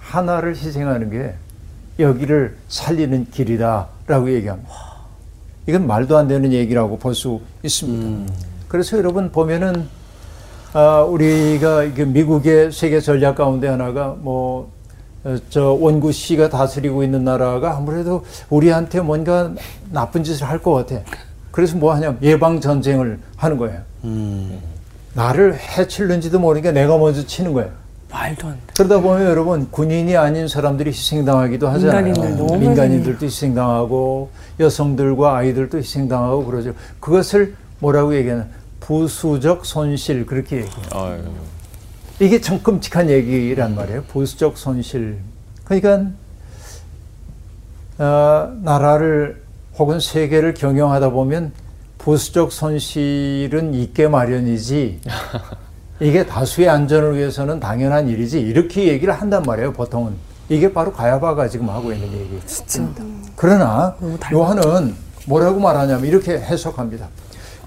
[0.00, 1.34] 하나를 희생하는 게
[2.02, 4.70] 여기를 살리는 길이다라고 얘기합니다.
[5.68, 8.49] 이건 말도 안 되는 얘기라고 볼 수 있습니다.
[8.70, 9.88] 그래서 여러분 보면은
[10.72, 14.70] 아, 우리가 이게 미국의 세계 전략 가운데 하나가 뭐,
[15.24, 19.50] 어, 저 원구 씨가 다스리고 있는 나라가 아무래도 우리한테 뭔가
[19.90, 21.02] 나쁜 짓을 할 것 같아.
[21.50, 23.80] 그래서 뭐 하냐 예방 전쟁을 하는 거예요.
[25.14, 27.70] 나를 해칠는지도 모르니까 내가 먼저 치는 거예요.
[28.12, 28.60] 말도 안 돼.
[28.76, 32.04] 그러다 보면 여러분 군인이 아닌 사람들이 희생당하기도 하잖아요.
[32.04, 34.30] 민간인들 너무 민간인들도 희생당하고
[34.60, 36.72] 여성들과 아이들도 희생당하고 그러죠.
[37.00, 38.46] 그것을 뭐라고 얘기하나
[38.80, 40.86] 부수적 손실 그렇게 얘기해요.
[40.92, 41.22] 아유.
[42.18, 44.04] 이게 참 끔찍한 얘기란 말이에요.
[44.04, 45.18] 부수적 손실.
[45.64, 46.10] 그러니까
[47.98, 49.42] 어, 나라를
[49.78, 51.52] 혹은 세계를 경영하다 보면
[51.98, 55.00] 부수적 손실은 있게 마련이지
[56.00, 59.72] 이게 다수의 안전을 위해서는 당연한 일이지 이렇게 얘기를 한단 말이에요.
[59.74, 60.14] 보통은
[60.48, 62.46] 이게 바로 가야바가 지금 하고 있는 얘기입니다.
[63.36, 63.94] 그러나
[64.32, 64.94] 요한은
[65.26, 67.08] 뭐라고 말하냐면 이렇게 해석합니다.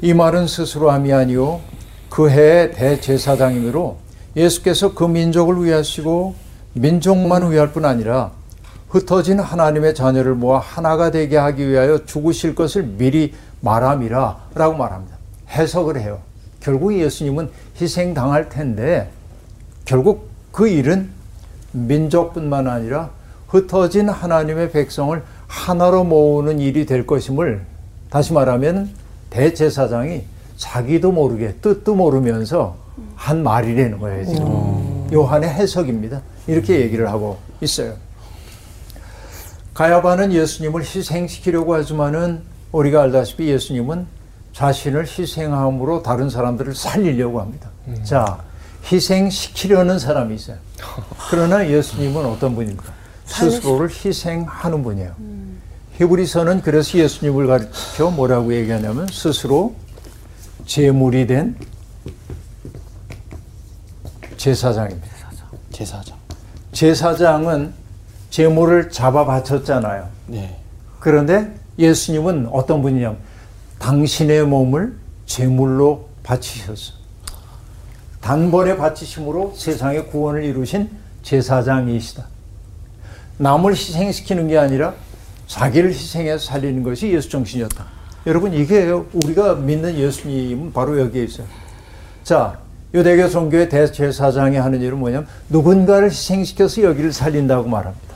[0.03, 1.61] 이 말은 스스로 함이 아니요
[2.09, 3.99] 그 해의 대제사장이므로
[4.35, 6.35] 예수께서 그 민족을 위하시고
[6.73, 8.31] 민족만 위할 뿐 아니라
[8.89, 15.15] 흩어진 하나님의 자녀를 모아 하나가 되게 하기 위하여 죽으실 것을 미리 말함이라 라고 말합니다.
[15.51, 16.19] 해석을 해요.
[16.59, 19.09] 결국 예수님은 희생당할 텐데
[19.85, 21.11] 결국 그 일은
[21.71, 23.11] 민족뿐만 아니라
[23.47, 27.61] 흩어진 하나님의 백성을 하나로 모으는 일이 될 것임을
[28.09, 29.01] 다시 말하면
[29.33, 30.23] 대제사장이
[30.57, 32.77] 자기도 모르게 뜻도 모르면서
[33.15, 37.95] 한 말이라는 거예요 지금 요한의 해석입니다 이렇게 얘기를 하고 있어요
[39.73, 42.41] 가야바는 예수님을 희생시키려고 하지만은
[42.71, 44.05] 우리가 알다시피 예수님은
[44.53, 47.69] 자신을 희생함으로 다른 사람들을 살리려고 합니다.
[48.03, 48.39] 자,
[48.91, 50.57] 희생시키려는 사람이 있어요.
[51.29, 52.93] 그러나 예수님은 어떤 분입니까?
[53.25, 55.15] 스스로를 희생하는 분이에요.
[55.97, 59.75] 히브리서는 그래서 예수님을 가르쳐 뭐라고 얘기하냐면 스스로
[60.65, 61.55] 제물이 된
[64.37, 65.13] 제사장입니다.
[65.71, 66.17] 제사장.
[66.71, 67.73] 제사장은
[68.29, 70.09] 제물을 잡아 바쳤잖아요.
[70.27, 70.59] 네.
[70.99, 73.19] 그런데 예수님은 어떤 분이냐면
[73.79, 76.93] 당신의 몸을 제물로 바치셨어.
[78.21, 80.89] 단번에 바치심으로 세상의 구원을 이루신
[81.23, 82.25] 제사장이시다.
[83.37, 84.93] 남을 희생시키는 게 아니라
[85.47, 87.85] 자기를 희생해서 살리는 것이 예수 정신이었다.
[88.25, 91.47] 여러분 이게 우리가 믿는 예수님은 바로 여기에 있어요.
[92.23, 92.59] 자,
[92.93, 98.13] 유대교 종교의 대제사장이 하는 일은 뭐냐면 누군가를 희생시켜서 여기를 살린다고 말합니다.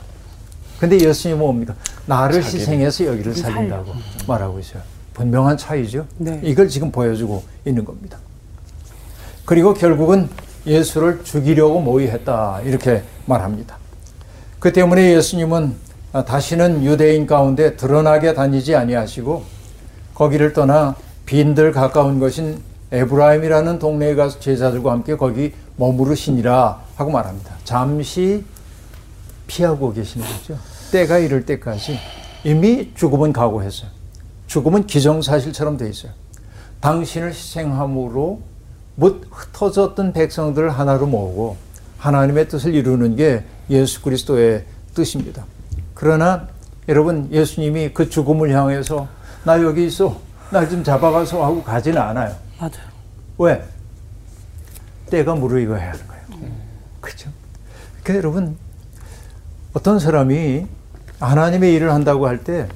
[0.78, 1.74] 근데 예수님은 뭡니까?
[2.06, 3.92] 나를 희생해서 여기를 살린다고
[4.26, 4.82] 말하고 있어요.
[5.14, 6.06] 분명한 차이죠.
[6.16, 6.40] 네.
[6.44, 8.18] 이걸 지금 보여주고 있는 겁니다.
[9.44, 10.28] 그리고 결국은
[10.64, 13.78] 예수를 죽이려고 모의했다 이렇게 말합니다.
[14.60, 15.74] 그 때문에 예수님은
[16.12, 19.44] 다시는 유대인 가운데 드러나게 다니지 아니하시고
[20.14, 27.54] 거기를 떠나 빈들 가까운 것인 에브라임이라는 동네에 가서 제자들과 함께 거기 머무르시니라 하고 말합니다.
[27.64, 28.44] 잠시
[29.46, 30.58] 피하고 계시는 거죠.
[30.90, 31.98] 때가 이를 때까지
[32.44, 33.90] 이미 죽음은 각오했어요.
[34.46, 36.12] 죽음은 기정사실처럼 돼 있어요.
[36.80, 38.40] 당신을 희생함으로
[38.94, 41.56] 못 흩어졌던 백성들을 하나로 모으고
[41.98, 45.44] 하나님의 뜻을 이루는 게 예수 그리스도의 뜻입니다.
[46.08, 46.46] 그러나
[46.88, 49.08] 여러분 예수님이 그 죽음을 향해서
[49.42, 50.16] 나 여기 있어
[50.50, 52.34] 날 좀 잡아가서 하고 가지는 않아요.
[52.58, 52.88] 맞아요.
[53.36, 53.62] 왜?
[55.10, 56.22] 때가 무르익어야 하는 거예요.
[57.00, 57.30] 그렇죠?
[58.04, 58.56] 그러니까 여러분
[59.74, 60.66] 어떤 사람이
[61.20, 62.68] 하나님의 일을 한다고 할 때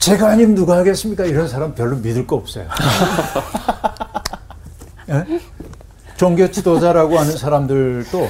[0.00, 1.24] 제가 아니면 누가 하겠습니까?
[1.24, 2.66] 이런 사람 별로 믿을 거 없어요.
[5.10, 5.40] 예?
[6.16, 8.28] 종교 지도자라고 하는 사람들도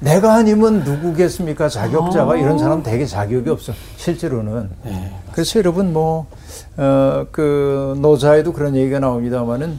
[0.00, 1.68] 내가 아니면 누구겠습니까?
[1.68, 3.72] 자격자가 이런 사람 되게 자격이 없어.
[3.96, 4.68] 실제로는.
[5.32, 6.26] 그래서 여러분 뭐,
[6.76, 9.78] 어, 그 노자에도 그런 얘기가 나옵니다만은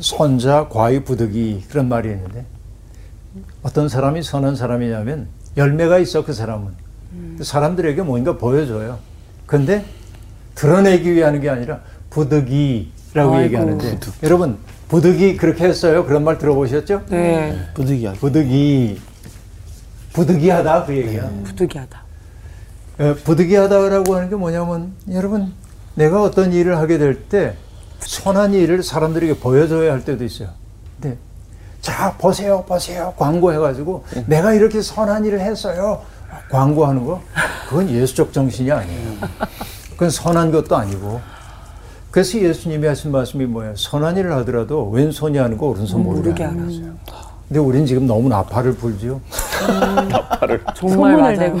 [0.00, 2.44] 선자 과유 부득이 그런 말이 있는데
[3.62, 6.72] 어떤 사람이 선한 사람이냐면 열매가 있어 그 사람은
[7.42, 8.98] 사람들에게 뭔가 보여줘요.
[9.46, 9.84] 근데
[10.54, 13.42] 드러내기 위한 게 아니라 부득이라고 아이고.
[13.42, 16.04] 얘기하는데 여러분 부득이 그렇게 했어요.
[16.06, 17.02] 그런 말 들어보셨죠?
[17.10, 17.58] 네.
[17.74, 18.18] 부득이하게.
[18.18, 19.00] 부득이
[20.12, 21.28] 부득이하다 그 얘기야.
[21.44, 22.02] 부득이하다.
[23.00, 25.52] 어, 부득이하다라고 하는 게 뭐냐면 여러분
[25.94, 27.54] 내가 어떤 일을 하게 될 때
[28.00, 30.48] 선한 일을 사람들에게 보여줘야 할 때도 있어요.
[31.00, 31.16] 근데
[31.80, 36.02] 자 보세요 보세요 광고해가지고 내가 이렇게 선한 일을 했어요
[36.50, 37.20] 광고하는 거
[37.68, 39.12] 그건 예수적 정신이 아니에요.
[39.92, 41.20] 그건 선한 것도 아니고.
[42.10, 43.76] 그래서 예수님이 하신 말씀이 뭐예요?
[43.76, 46.66] 선한 일을 하더라도 왼손이 하는 거 오른손 모르게 모르게 하는.
[46.66, 46.94] 거예요.
[47.50, 49.20] 근데 우린 지금 너무 나팔을 불죠.
[50.76, 51.36] 정말 소문을 맞아요.
[51.36, 51.58] 내고.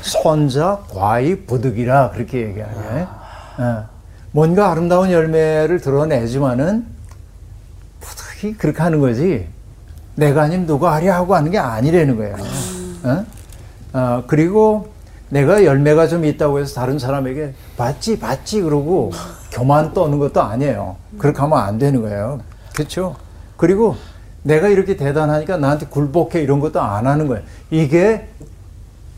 [0.00, 3.06] 선자 과이 부득이라 그렇게 얘기하네.
[3.60, 3.76] 예.
[4.32, 6.86] 뭔가 아름다운 열매를 드러내지만은
[8.00, 9.46] 부득이 그렇게 하는 거지.
[10.14, 12.36] 내가 아니면 누가 하려 하고 하는 게 아니라는 거예요.
[13.04, 13.24] 어?
[13.92, 14.88] 아, 그리고
[15.28, 19.12] 내가 열매가 좀 있다고 해서 다른 사람에게 봤지 봤지 그러고
[19.52, 20.96] 교만 떠는 것도 아니에요.
[21.18, 22.40] 그렇게 하면 안 되는 거예요.
[22.74, 23.14] 그렇죠?
[23.58, 23.94] 그리고
[24.46, 27.42] 내가 이렇게 대단하니까 나한테 굴복해 이런 것도 안 하는 거예요.
[27.70, 28.28] 이게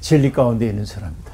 [0.01, 1.33] 진리 가운데 있는 사람이다.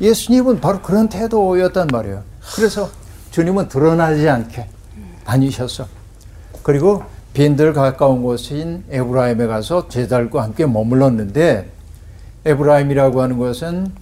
[0.00, 2.22] 예수님은 바로 그런 태도였단 말이에요.
[2.54, 2.88] 그래서
[3.32, 4.66] 주님은 드러나지 않게
[5.24, 5.86] 다니셨어.
[6.62, 7.02] 그리고
[7.34, 11.70] 빈들 가까운 곳인 에브라임에 가서 제자들과 함께 머물렀는데
[12.46, 13.92] 에브라임이라고 하는 것은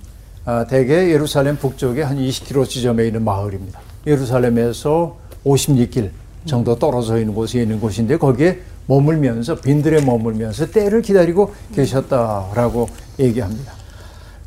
[0.45, 3.81] 아, 대개 예루살렘 북쪽에 한 20km 지점에 있는 마을입니다.
[4.07, 6.11] 예루살렘에서 56길
[6.47, 13.73] 정도 떨어져 있는 곳에 있는 곳인데 거기에 머물면서 빈들에 머물면서 때를 기다리고 계셨다라고 얘기합니다.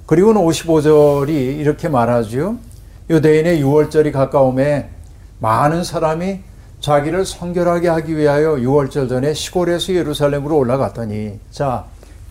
[0.05, 2.57] 그리고는 55절이 이렇게 말하죠.
[3.09, 4.89] 유대인의 6월절이 가까움에
[5.39, 6.39] 많은 사람이
[6.79, 11.85] 자기를 성결하게 하기 위하여 6월절 전에 시골에서 예루살렘으로 올라갔더니 자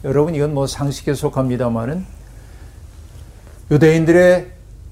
[0.04, 2.06] 여러분 이건 뭐 상식에 속합니다만은
[3.70, 4.46] 유대인들의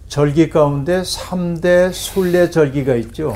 [0.09, 3.35] 절기 가운데 3대 순례 절기가 있죠.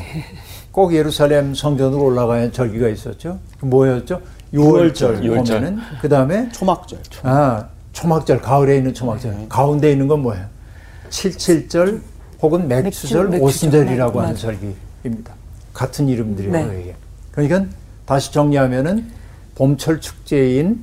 [0.72, 3.38] 꼭 예루살렘 성전으로 올라가는 절기가 있었죠.
[3.61, 4.20] 뭐였죠?
[4.54, 5.61] 6월절 유월절.
[5.61, 6.98] 보면은 그 다음에 초막절.
[7.22, 9.48] 아, 초막절, 가을에 있는 초막절.
[9.48, 10.46] 가운데 있는 건 뭐예요?
[11.11, 12.00] 칠칠절
[12.42, 14.40] 혹은 맥추절, 맥추, 오순절이라고 하는 맞아.
[14.42, 15.35] 절기입니다.
[15.74, 16.80] 같은 이름들이에요, 네.
[16.80, 16.94] 이게.
[17.33, 17.64] 그러니까
[18.06, 19.11] 다시 정리하면은
[19.56, 20.83] 봄철 축제인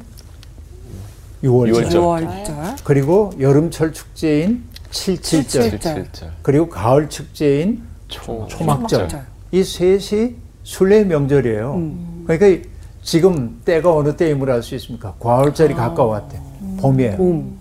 [1.43, 2.02] 6월절, 유월절.
[2.02, 2.76] 6월절.
[2.84, 6.04] 그리고 여름철 축제인 칠칠절, 칠칠절.
[6.12, 6.30] 7절.
[6.41, 8.47] 그리고 가을 축제인 초.
[8.50, 9.08] 초막절.
[9.10, 9.26] 초막절.
[9.52, 11.92] 이 셋이 순례 명절이에요.
[12.28, 12.70] 그러니까
[13.02, 15.14] 지금 때가 어느 때임을 알 수 있습니까?
[15.20, 16.40] 과월절이 가까웠대.
[16.82, 17.18] 봄이에요.
[17.18, 17.58] 봄.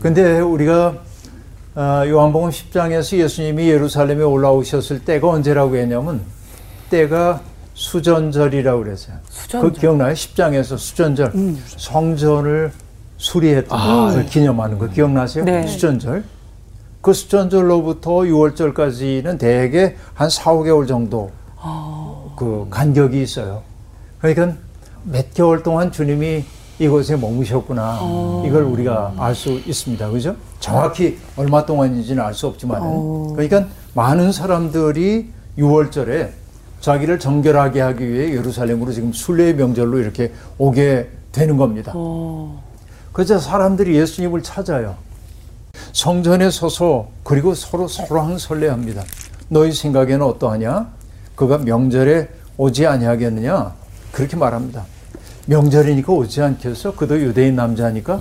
[0.00, 0.94] 근데 우리가
[1.74, 6.20] 아, 요한복음 10장에서 예수님이 예루살렘에 올라오셨을 때가 언제라고 했냐면
[6.90, 7.40] 때가
[7.74, 9.16] 수전절이라고 그랬어요.
[9.28, 9.72] 수전절.
[9.72, 10.12] 그 기억나요?
[10.14, 11.32] 10장에서 수전절.
[11.66, 12.70] 성전을
[13.16, 15.44] 수리했던 걸 기념하는 거 기억나세요?
[15.44, 15.66] 네.
[15.66, 16.22] 수전절.
[17.04, 21.30] 그 수전절로부터 6월절까지는 대개 한 4, 5개월 정도
[22.34, 23.60] 그 간격이 있어요.
[24.18, 24.56] 그러니까
[25.02, 26.44] 몇 개월 동안 주님이
[26.78, 28.42] 이곳에 머무셨구나.
[28.46, 30.08] 이걸 우리가 알 수 있습니다.
[30.08, 30.34] 그죠?
[30.60, 32.80] 정확히 얼마 동안인지는 알 수 없지만.
[33.34, 36.30] 그러니까 많은 사람들이 6월절에
[36.80, 41.92] 자기를 정결하게 하기 위해 예루살렘으로 지금 순례의 명절로 이렇게 오게 되는 겁니다.
[43.12, 44.96] 그래서 사람들이 예수님을 찾아요.
[45.94, 49.04] 성전에 서서 그리고 서로 서로한 설레합니다.
[49.48, 50.88] 너희 생각에는 어떠하냐?
[51.36, 53.72] 그가 명절에 오지 아니하겠느냐?
[54.10, 54.84] 그렇게 말합니다.
[55.46, 56.96] 명절이니까 오지 않겠어?
[56.96, 58.18] 그도 유대인 남자니까?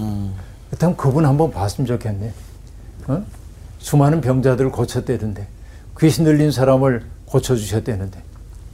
[0.70, 2.32] 그렇다면 그분 한번 봤으면 좋겠네.
[3.08, 3.24] 어?
[3.80, 5.48] 수많은 병자들을 고쳤대는데
[6.00, 8.22] 귀신 들린 사람을 고쳐주셨대는데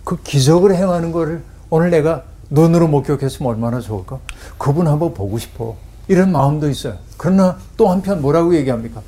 [0.04, 4.20] 그 기적을 행하는 거를 오늘 내가 눈으로 목격했으면 얼마나 좋을까?
[4.58, 5.78] 그분 한번 보고 싶어.
[6.10, 6.98] 이런 마음도 있어요.
[7.18, 9.02] 그러나 또 한편 뭐라고 얘기합니까?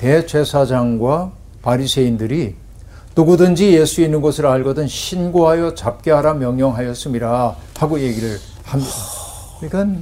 [0.00, 1.30] 대제사장과
[1.62, 2.56] 바리새인들이
[3.14, 8.92] 누구든지 예수 있는 곳을 알거든 신고하여 잡게 하라 명령하였음이라 하고 얘기를 합니다.
[9.60, 10.00] 그러니까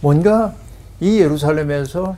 [0.00, 0.54] 뭔가
[0.98, 2.16] 이 예루살렘에서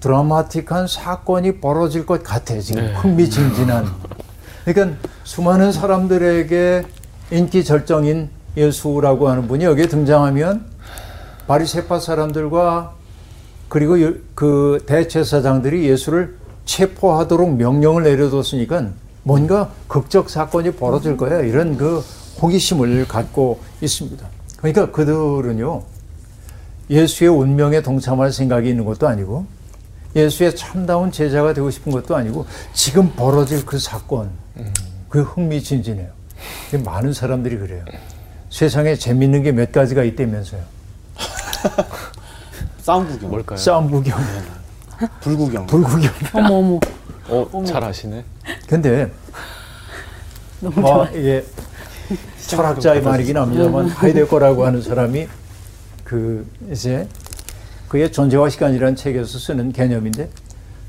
[0.00, 3.86] 드라마틱한 사건이 벌어질 것 같아 지금 흥미진진한.
[4.64, 6.86] 그러니까 수많은 사람들에게
[7.32, 10.64] 인기 절정인 예수라고 하는 분이 여기에 등장하면
[11.46, 13.01] 바리새파 사람들과
[13.72, 18.88] 그리고 여- 그 대제사장들이 예수를 체포하도록 명령을 내려뒀으니까
[19.22, 22.00] 뭔가 극적 사건이 벌어질 거야 이런 그
[22.42, 24.28] 호기심을 갖고 있습니다.
[24.58, 25.84] 그러니까 그들은요
[26.90, 29.46] 예수의 운명에 동참할 생각이 있는 것도 아니고
[30.14, 32.44] 예수의 참다운 제자가 되고 싶은 것도 아니고
[32.74, 34.28] 지금 벌어질 그 사건
[35.08, 36.10] 그 흥미진진해요.
[36.84, 37.86] 많은 사람들이 그래요.
[38.50, 40.60] 세상에 재밌는 게 몇 가지가 있다면서요.
[42.82, 43.56] 싸움 구경, 뭘까요?
[43.56, 44.18] 싸움 구경,
[45.20, 45.66] 불구경.
[45.68, 46.10] 불구경.
[46.32, 46.80] 어머 어머.
[47.28, 48.24] 어, 잘 아시네.
[48.68, 49.08] 근데
[50.60, 51.44] 뭐 이게
[52.48, 55.28] 철학자의 말이긴 합니다만 하이데거라고 하는 사람이
[56.02, 57.06] 그 이제
[57.88, 60.28] 그의 존재와 시간이라는 책에서 쓰는 개념인데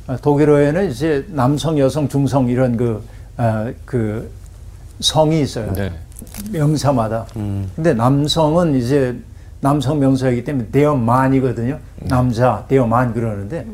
[0.07, 3.03] 아, 독일어에는 이제 남성, 여성, 중성 이런 그,
[3.37, 4.31] 아, 그
[4.99, 5.71] 성이 있어요.
[5.73, 5.93] 네.
[6.51, 7.27] 명사마다.
[7.75, 9.15] 근데 남성은 이제
[9.63, 11.79] 남성 명사이기 때문에 대어만이거든요.
[12.01, 13.65] 남자, 대어만 그러는데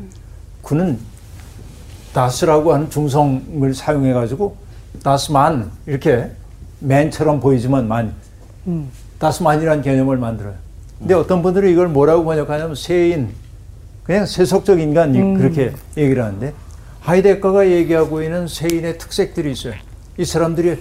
[0.62, 0.96] 그는
[2.14, 4.56] 다스라고 하는 중성을 사용해 가지고
[5.02, 6.30] 다스만 이렇게
[6.78, 8.14] 맨처럼 보이지만 만
[9.18, 10.54] 다스만이라는 개념을 만들어요.
[11.00, 13.30] 근데 어떤 분들은 이걸 뭐라고 번역하냐면 세인
[14.04, 16.52] 그냥 세속적 인간 이- 그렇게 얘기를 하는데
[17.00, 19.74] 하이데거가 얘기하고 있는 세인의 특색들이 있어요.
[20.18, 20.80] 이 사람들이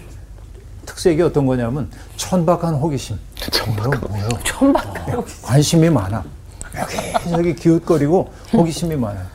[0.90, 3.18] 특색이 어떤 거냐면 천박한 호기심.
[3.52, 4.28] 천박한 뭐요?
[4.44, 5.44] 천박한 호기심.
[5.44, 6.24] 관심이 많아.
[7.16, 9.26] 여기저기 기웃거리고 호기심이 많아요.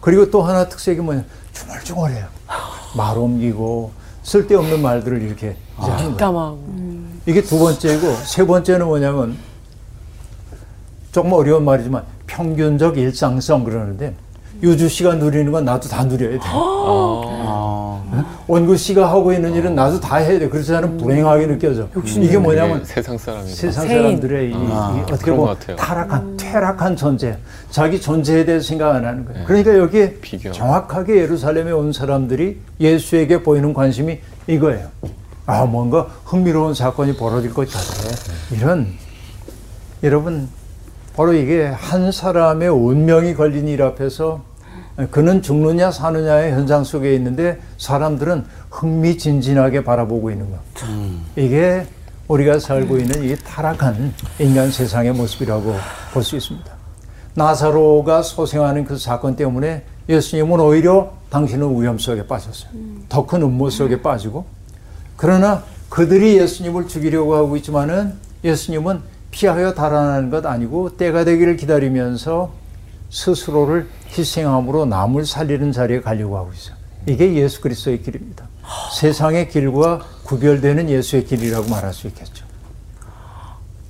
[0.00, 1.24] 그리고 또 하나 특색이 뭐냐?
[1.52, 2.26] 중얼중얼해요.
[2.94, 3.90] 말 옮기고
[4.22, 6.16] 쓸데없는 말들을 이렇게 하는 거예요.
[6.16, 6.58] 땀하고.
[7.24, 9.36] 이게 두 번째고 세 번째는 뭐냐면
[11.10, 14.14] 조금 어려운 말이지만 평균적 일상성 그러는데
[14.62, 16.38] 유주 씨가 누리는 건 나도 다 누려야 돼.
[16.42, 18.02] 아,
[18.46, 20.48] 원구 씨가 하고 있는 일은 나도 다 해야 돼.
[20.48, 21.88] 그래서 나는 불행하게 느껴져.
[22.04, 23.54] 이게 뭐냐면 되게 세상 사람이다.
[23.54, 23.88] 세상.
[23.88, 24.54] 사람들의 이, 이
[25.02, 25.56] 어떻게 보면.
[25.76, 27.36] 타락한 퇴락한 존재,
[27.70, 29.44] 자기 존재에 대해 생각 안 하는 거예요.
[29.46, 30.52] 그러니까 여기에 비교.
[30.52, 34.88] 정확하게 예루살렘에 온 사람들이 예수에게 보이는 관심이 이거예요.
[35.44, 37.80] 아 뭔가 흥미로운 사건이 벌어질 것 같아.
[38.52, 38.86] 이런
[40.02, 40.48] 여러분
[41.16, 44.42] 바로 이게 한 사람의 운명이 걸린 일 앞에서
[45.10, 50.58] 그는 죽느냐 사느냐의 현장 속에 있는데 사람들은 흥미진진하게 바라보고 있는 것.
[51.36, 51.86] 이게
[52.28, 55.74] 우리가 살고 있는 이 타락한 인간 세상의 모습이라고
[56.12, 56.70] 볼 수 있습니다.
[57.34, 62.70] 나사로가 소생하는 그 사건 때문에 예수님은 오히려 당신은 위험 속에 빠졌어요.
[63.08, 64.46] 더 큰 음모 속에 빠지고
[65.16, 69.00] 그러나 그들이 예수님을 죽이려고 하고 있지만은 예수님은
[69.36, 72.52] 피하여 달아나는 것 아니고 때가 되기를 기다리면서
[73.10, 76.74] 스스로를 희생함으로 남을 살리는 자리에 가려고 하고 있어요.
[77.04, 78.48] 이게 예수 그리스도의 길입니다.
[78.94, 82.46] 세상의 길과 구별되는 예수의 길이라고 말할 수 있겠죠.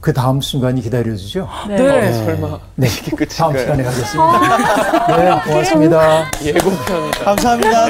[0.00, 1.48] 그 다음 순간이 기다려지죠.
[1.68, 2.12] 네.
[2.12, 3.38] 설마 네, 이게 끝인가요?
[3.38, 5.16] 다음 시간에 가겠습니다.
[5.16, 6.30] 네, 고맙습니다.
[6.42, 7.24] 예고편이다.
[7.24, 7.86] 감사합니다.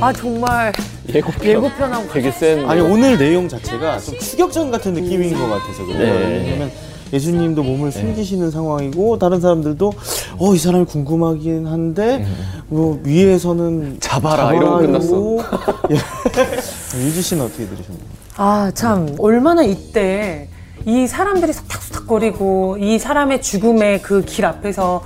[0.00, 0.72] 아 정말
[1.12, 1.44] 예고편.
[1.46, 2.68] 예고편하고 되게 센.
[2.68, 5.98] 아니 오늘 내용 자체가 좀 추격전 같은 느낌인 것 같아서 그래요.
[6.18, 6.44] 네.
[6.44, 6.70] 왜냐면
[7.12, 9.92] 예수님도 몸을 숨기시는 상황이고 다른 사람들도
[10.38, 12.26] 어 이 사람이 궁금하긴 한데
[12.68, 15.06] 뭐 위에서는 잡아라, 이러고 끝났어.
[15.08, 15.42] 이러고.
[15.92, 17.00] 예.
[17.04, 18.02] 유지 씨는 어떻게 들으셨나요?
[18.36, 20.48] 아, 참, 얼마나 이때
[20.86, 25.02] 이 사람들이 속닥속닥거리고 이 사람의 죽음의 그 길 앞에서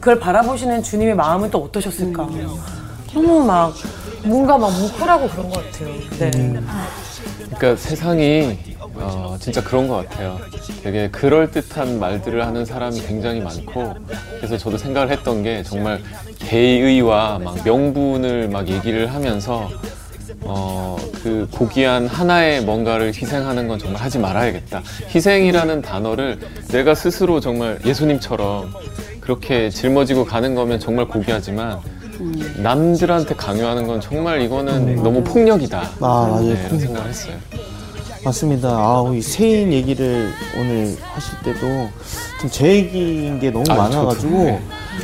[0.00, 2.28] 그걸 바라보시는 주님의 마음은 또 어떠셨을까.
[3.14, 3.72] 너무 막
[4.24, 5.88] 뭔가 막 뭉클하고 그런 것 같아요.
[6.18, 6.30] 네.
[6.30, 8.58] 그러니까 세상이
[8.94, 10.38] 어, 진짜 그런 것 같아요.
[10.82, 13.94] 되게 그럴 듯한 말들을 하는 사람이 굉장히 많고
[14.36, 16.02] 그래서 저도 생각을 했던 게 정말
[16.38, 19.70] 대의와 막 명분을 막 얘기를 하면서
[20.44, 24.82] 어, 그 고귀한 하나의 뭔가를 희생하는 건 정말 하지 말아야겠다.
[25.14, 28.72] 희생이라는 단어를 내가 스스로 정말 예수님처럼
[29.20, 31.78] 그렇게 짊어지고 가는 거면 정말 고귀하지만
[32.62, 35.80] 남들한테 강요하는 건 정말 이거는 너무 폭력이다.
[36.00, 36.40] 아, 맞아요.
[36.40, 36.80] 네, 이런 폭력.
[36.80, 37.34] 생각을 했어요.
[38.24, 38.68] 맞습니다.
[38.68, 41.60] 아, 이 세인 얘기를 오늘 하실 때도
[42.40, 44.60] 좀 제 얘기인 게 너무 아, 많아가지고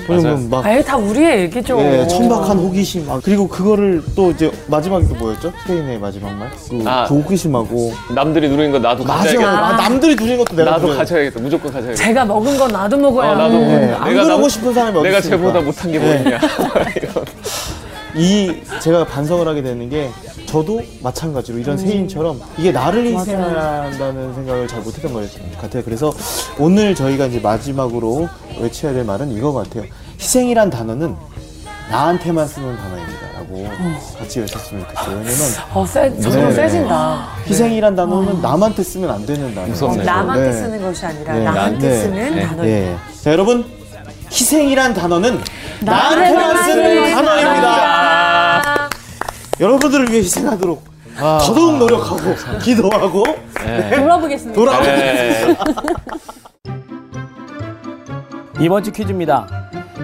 [0.09, 1.79] 왜냐면 막 아예 다 우리의 얘기죠.
[1.81, 3.11] 예, 천박한 호기심.
[3.11, 5.53] 아, 그리고 그거를 또 이제 마지막에 또 뭐였죠?
[5.67, 6.51] 세인의 마지막 말?
[6.69, 7.05] 그, 아.
[7.07, 9.19] 그 호기심하고 남들이 누리는 거 나도 맞아.
[9.25, 9.51] 가져야겠다.
[9.69, 10.99] 아, 남들이 누리는 것도 내가 나도 누려야 돼.
[10.99, 11.41] 가져야겠다.
[11.41, 12.03] 무조건 가져야겠다.
[12.05, 13.69] 제가 먹은 건 나도 먹어야 어, 나도 하는.
[13.69, 15.43] 네, 안 내가 그러고 남- 싶은 사람이 어디 내가 있습니까?
[15.47, 16.19] 쟤보다 못한 게뭐 네.
[16.19, 16.39] 있냐.
[18.19, 20.11] 이 제가 반성을 하게 되는 게
[20.47, 25.85] 저도 마찬가지로 이런 세인처럼 이게 나를 희생한다는 생각을 잘 못했던 것 같아요.
[25.85, 26.13] 그래서
[26.59, 28.29] 오늘 저희가 이제 마지막으로
[28.61, 29.85] 외쳐야 될 말은 이거 같아요.
[30.19, 31.15] 희생이란 단어는
[31.91, 33.69] 나한테만 쓰는 단어입니다라고
[34.19, 35.17] 같이 외쳤으면 좋겠어요.
[35.17, 35.37] 왜냐면
[35.73, 36.53] 어, 세, 점점 네.
[36.53, 37.29] 세진다.
[37.47, 39.69] 희생이란 단어는 남한테 쓰면 안 되는 단어.
[39.69, 40.05] 무섭네요.
[40.05, 40.53] 남한테 네.
[40.53, 41.45] 쓰는 것이 아니라 네.
[41.45, 41.97] 나한테 네.
[42.03, 42.47] 쓰는 네.
[42.47, 42.67] 단어.
[42.67, 42.97] 예.
[43.23, 43.65] 자, 여러분
[44.31, 45.41] 희생이란 단어는
[45.81, 48.08] 나한테만 쓰는 단어입니다.
[49.61, 50.85] 여러분들을 위해 희생하도록
[51.17, 53.25] 더더욱 노력하고 기도하고
[53.95, 54.55] 돌아보겠습니다.
[54.55, 55.57] 돌아오고 네.
[58.61, 59.47] 이번 주 퀴즈입니다.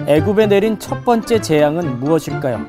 [0.07, 2.65] 애굽에 내린 첫 번째 재앙은 무엇일까요?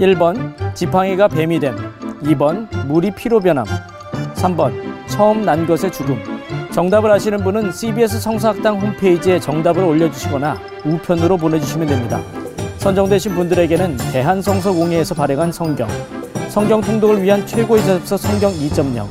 [0.00, 1.76] 1번 지팡이가 뱀이 됨
[2.22, 3.64] 2번 물이 피로 변함
[4.34, 4.72] 3번
[5.08, 6.22] 처음 난 것의 죽음
[6.72, 12.20] 정답을 아시는 분은 CBS 성사학당 홈페이지에 정답을 올려주시거나 우편으로 보내주시면 됩니다.
[12.80, 15.86] 선정되신 분들에게는 대한성서공회에서 발행한 성경,
[16.48, 19.06] 성경 통독을 위한 최고의 접서 성경 2.0,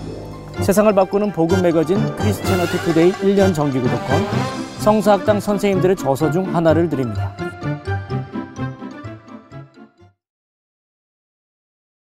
[0.64, 4.26] 세상을 바꾸는 복음 매거진 Christianity Today 1년 정기 구독권,
[4.80, 7.32] 성서학당 선생님들의 저서 중 하나를 드립니다.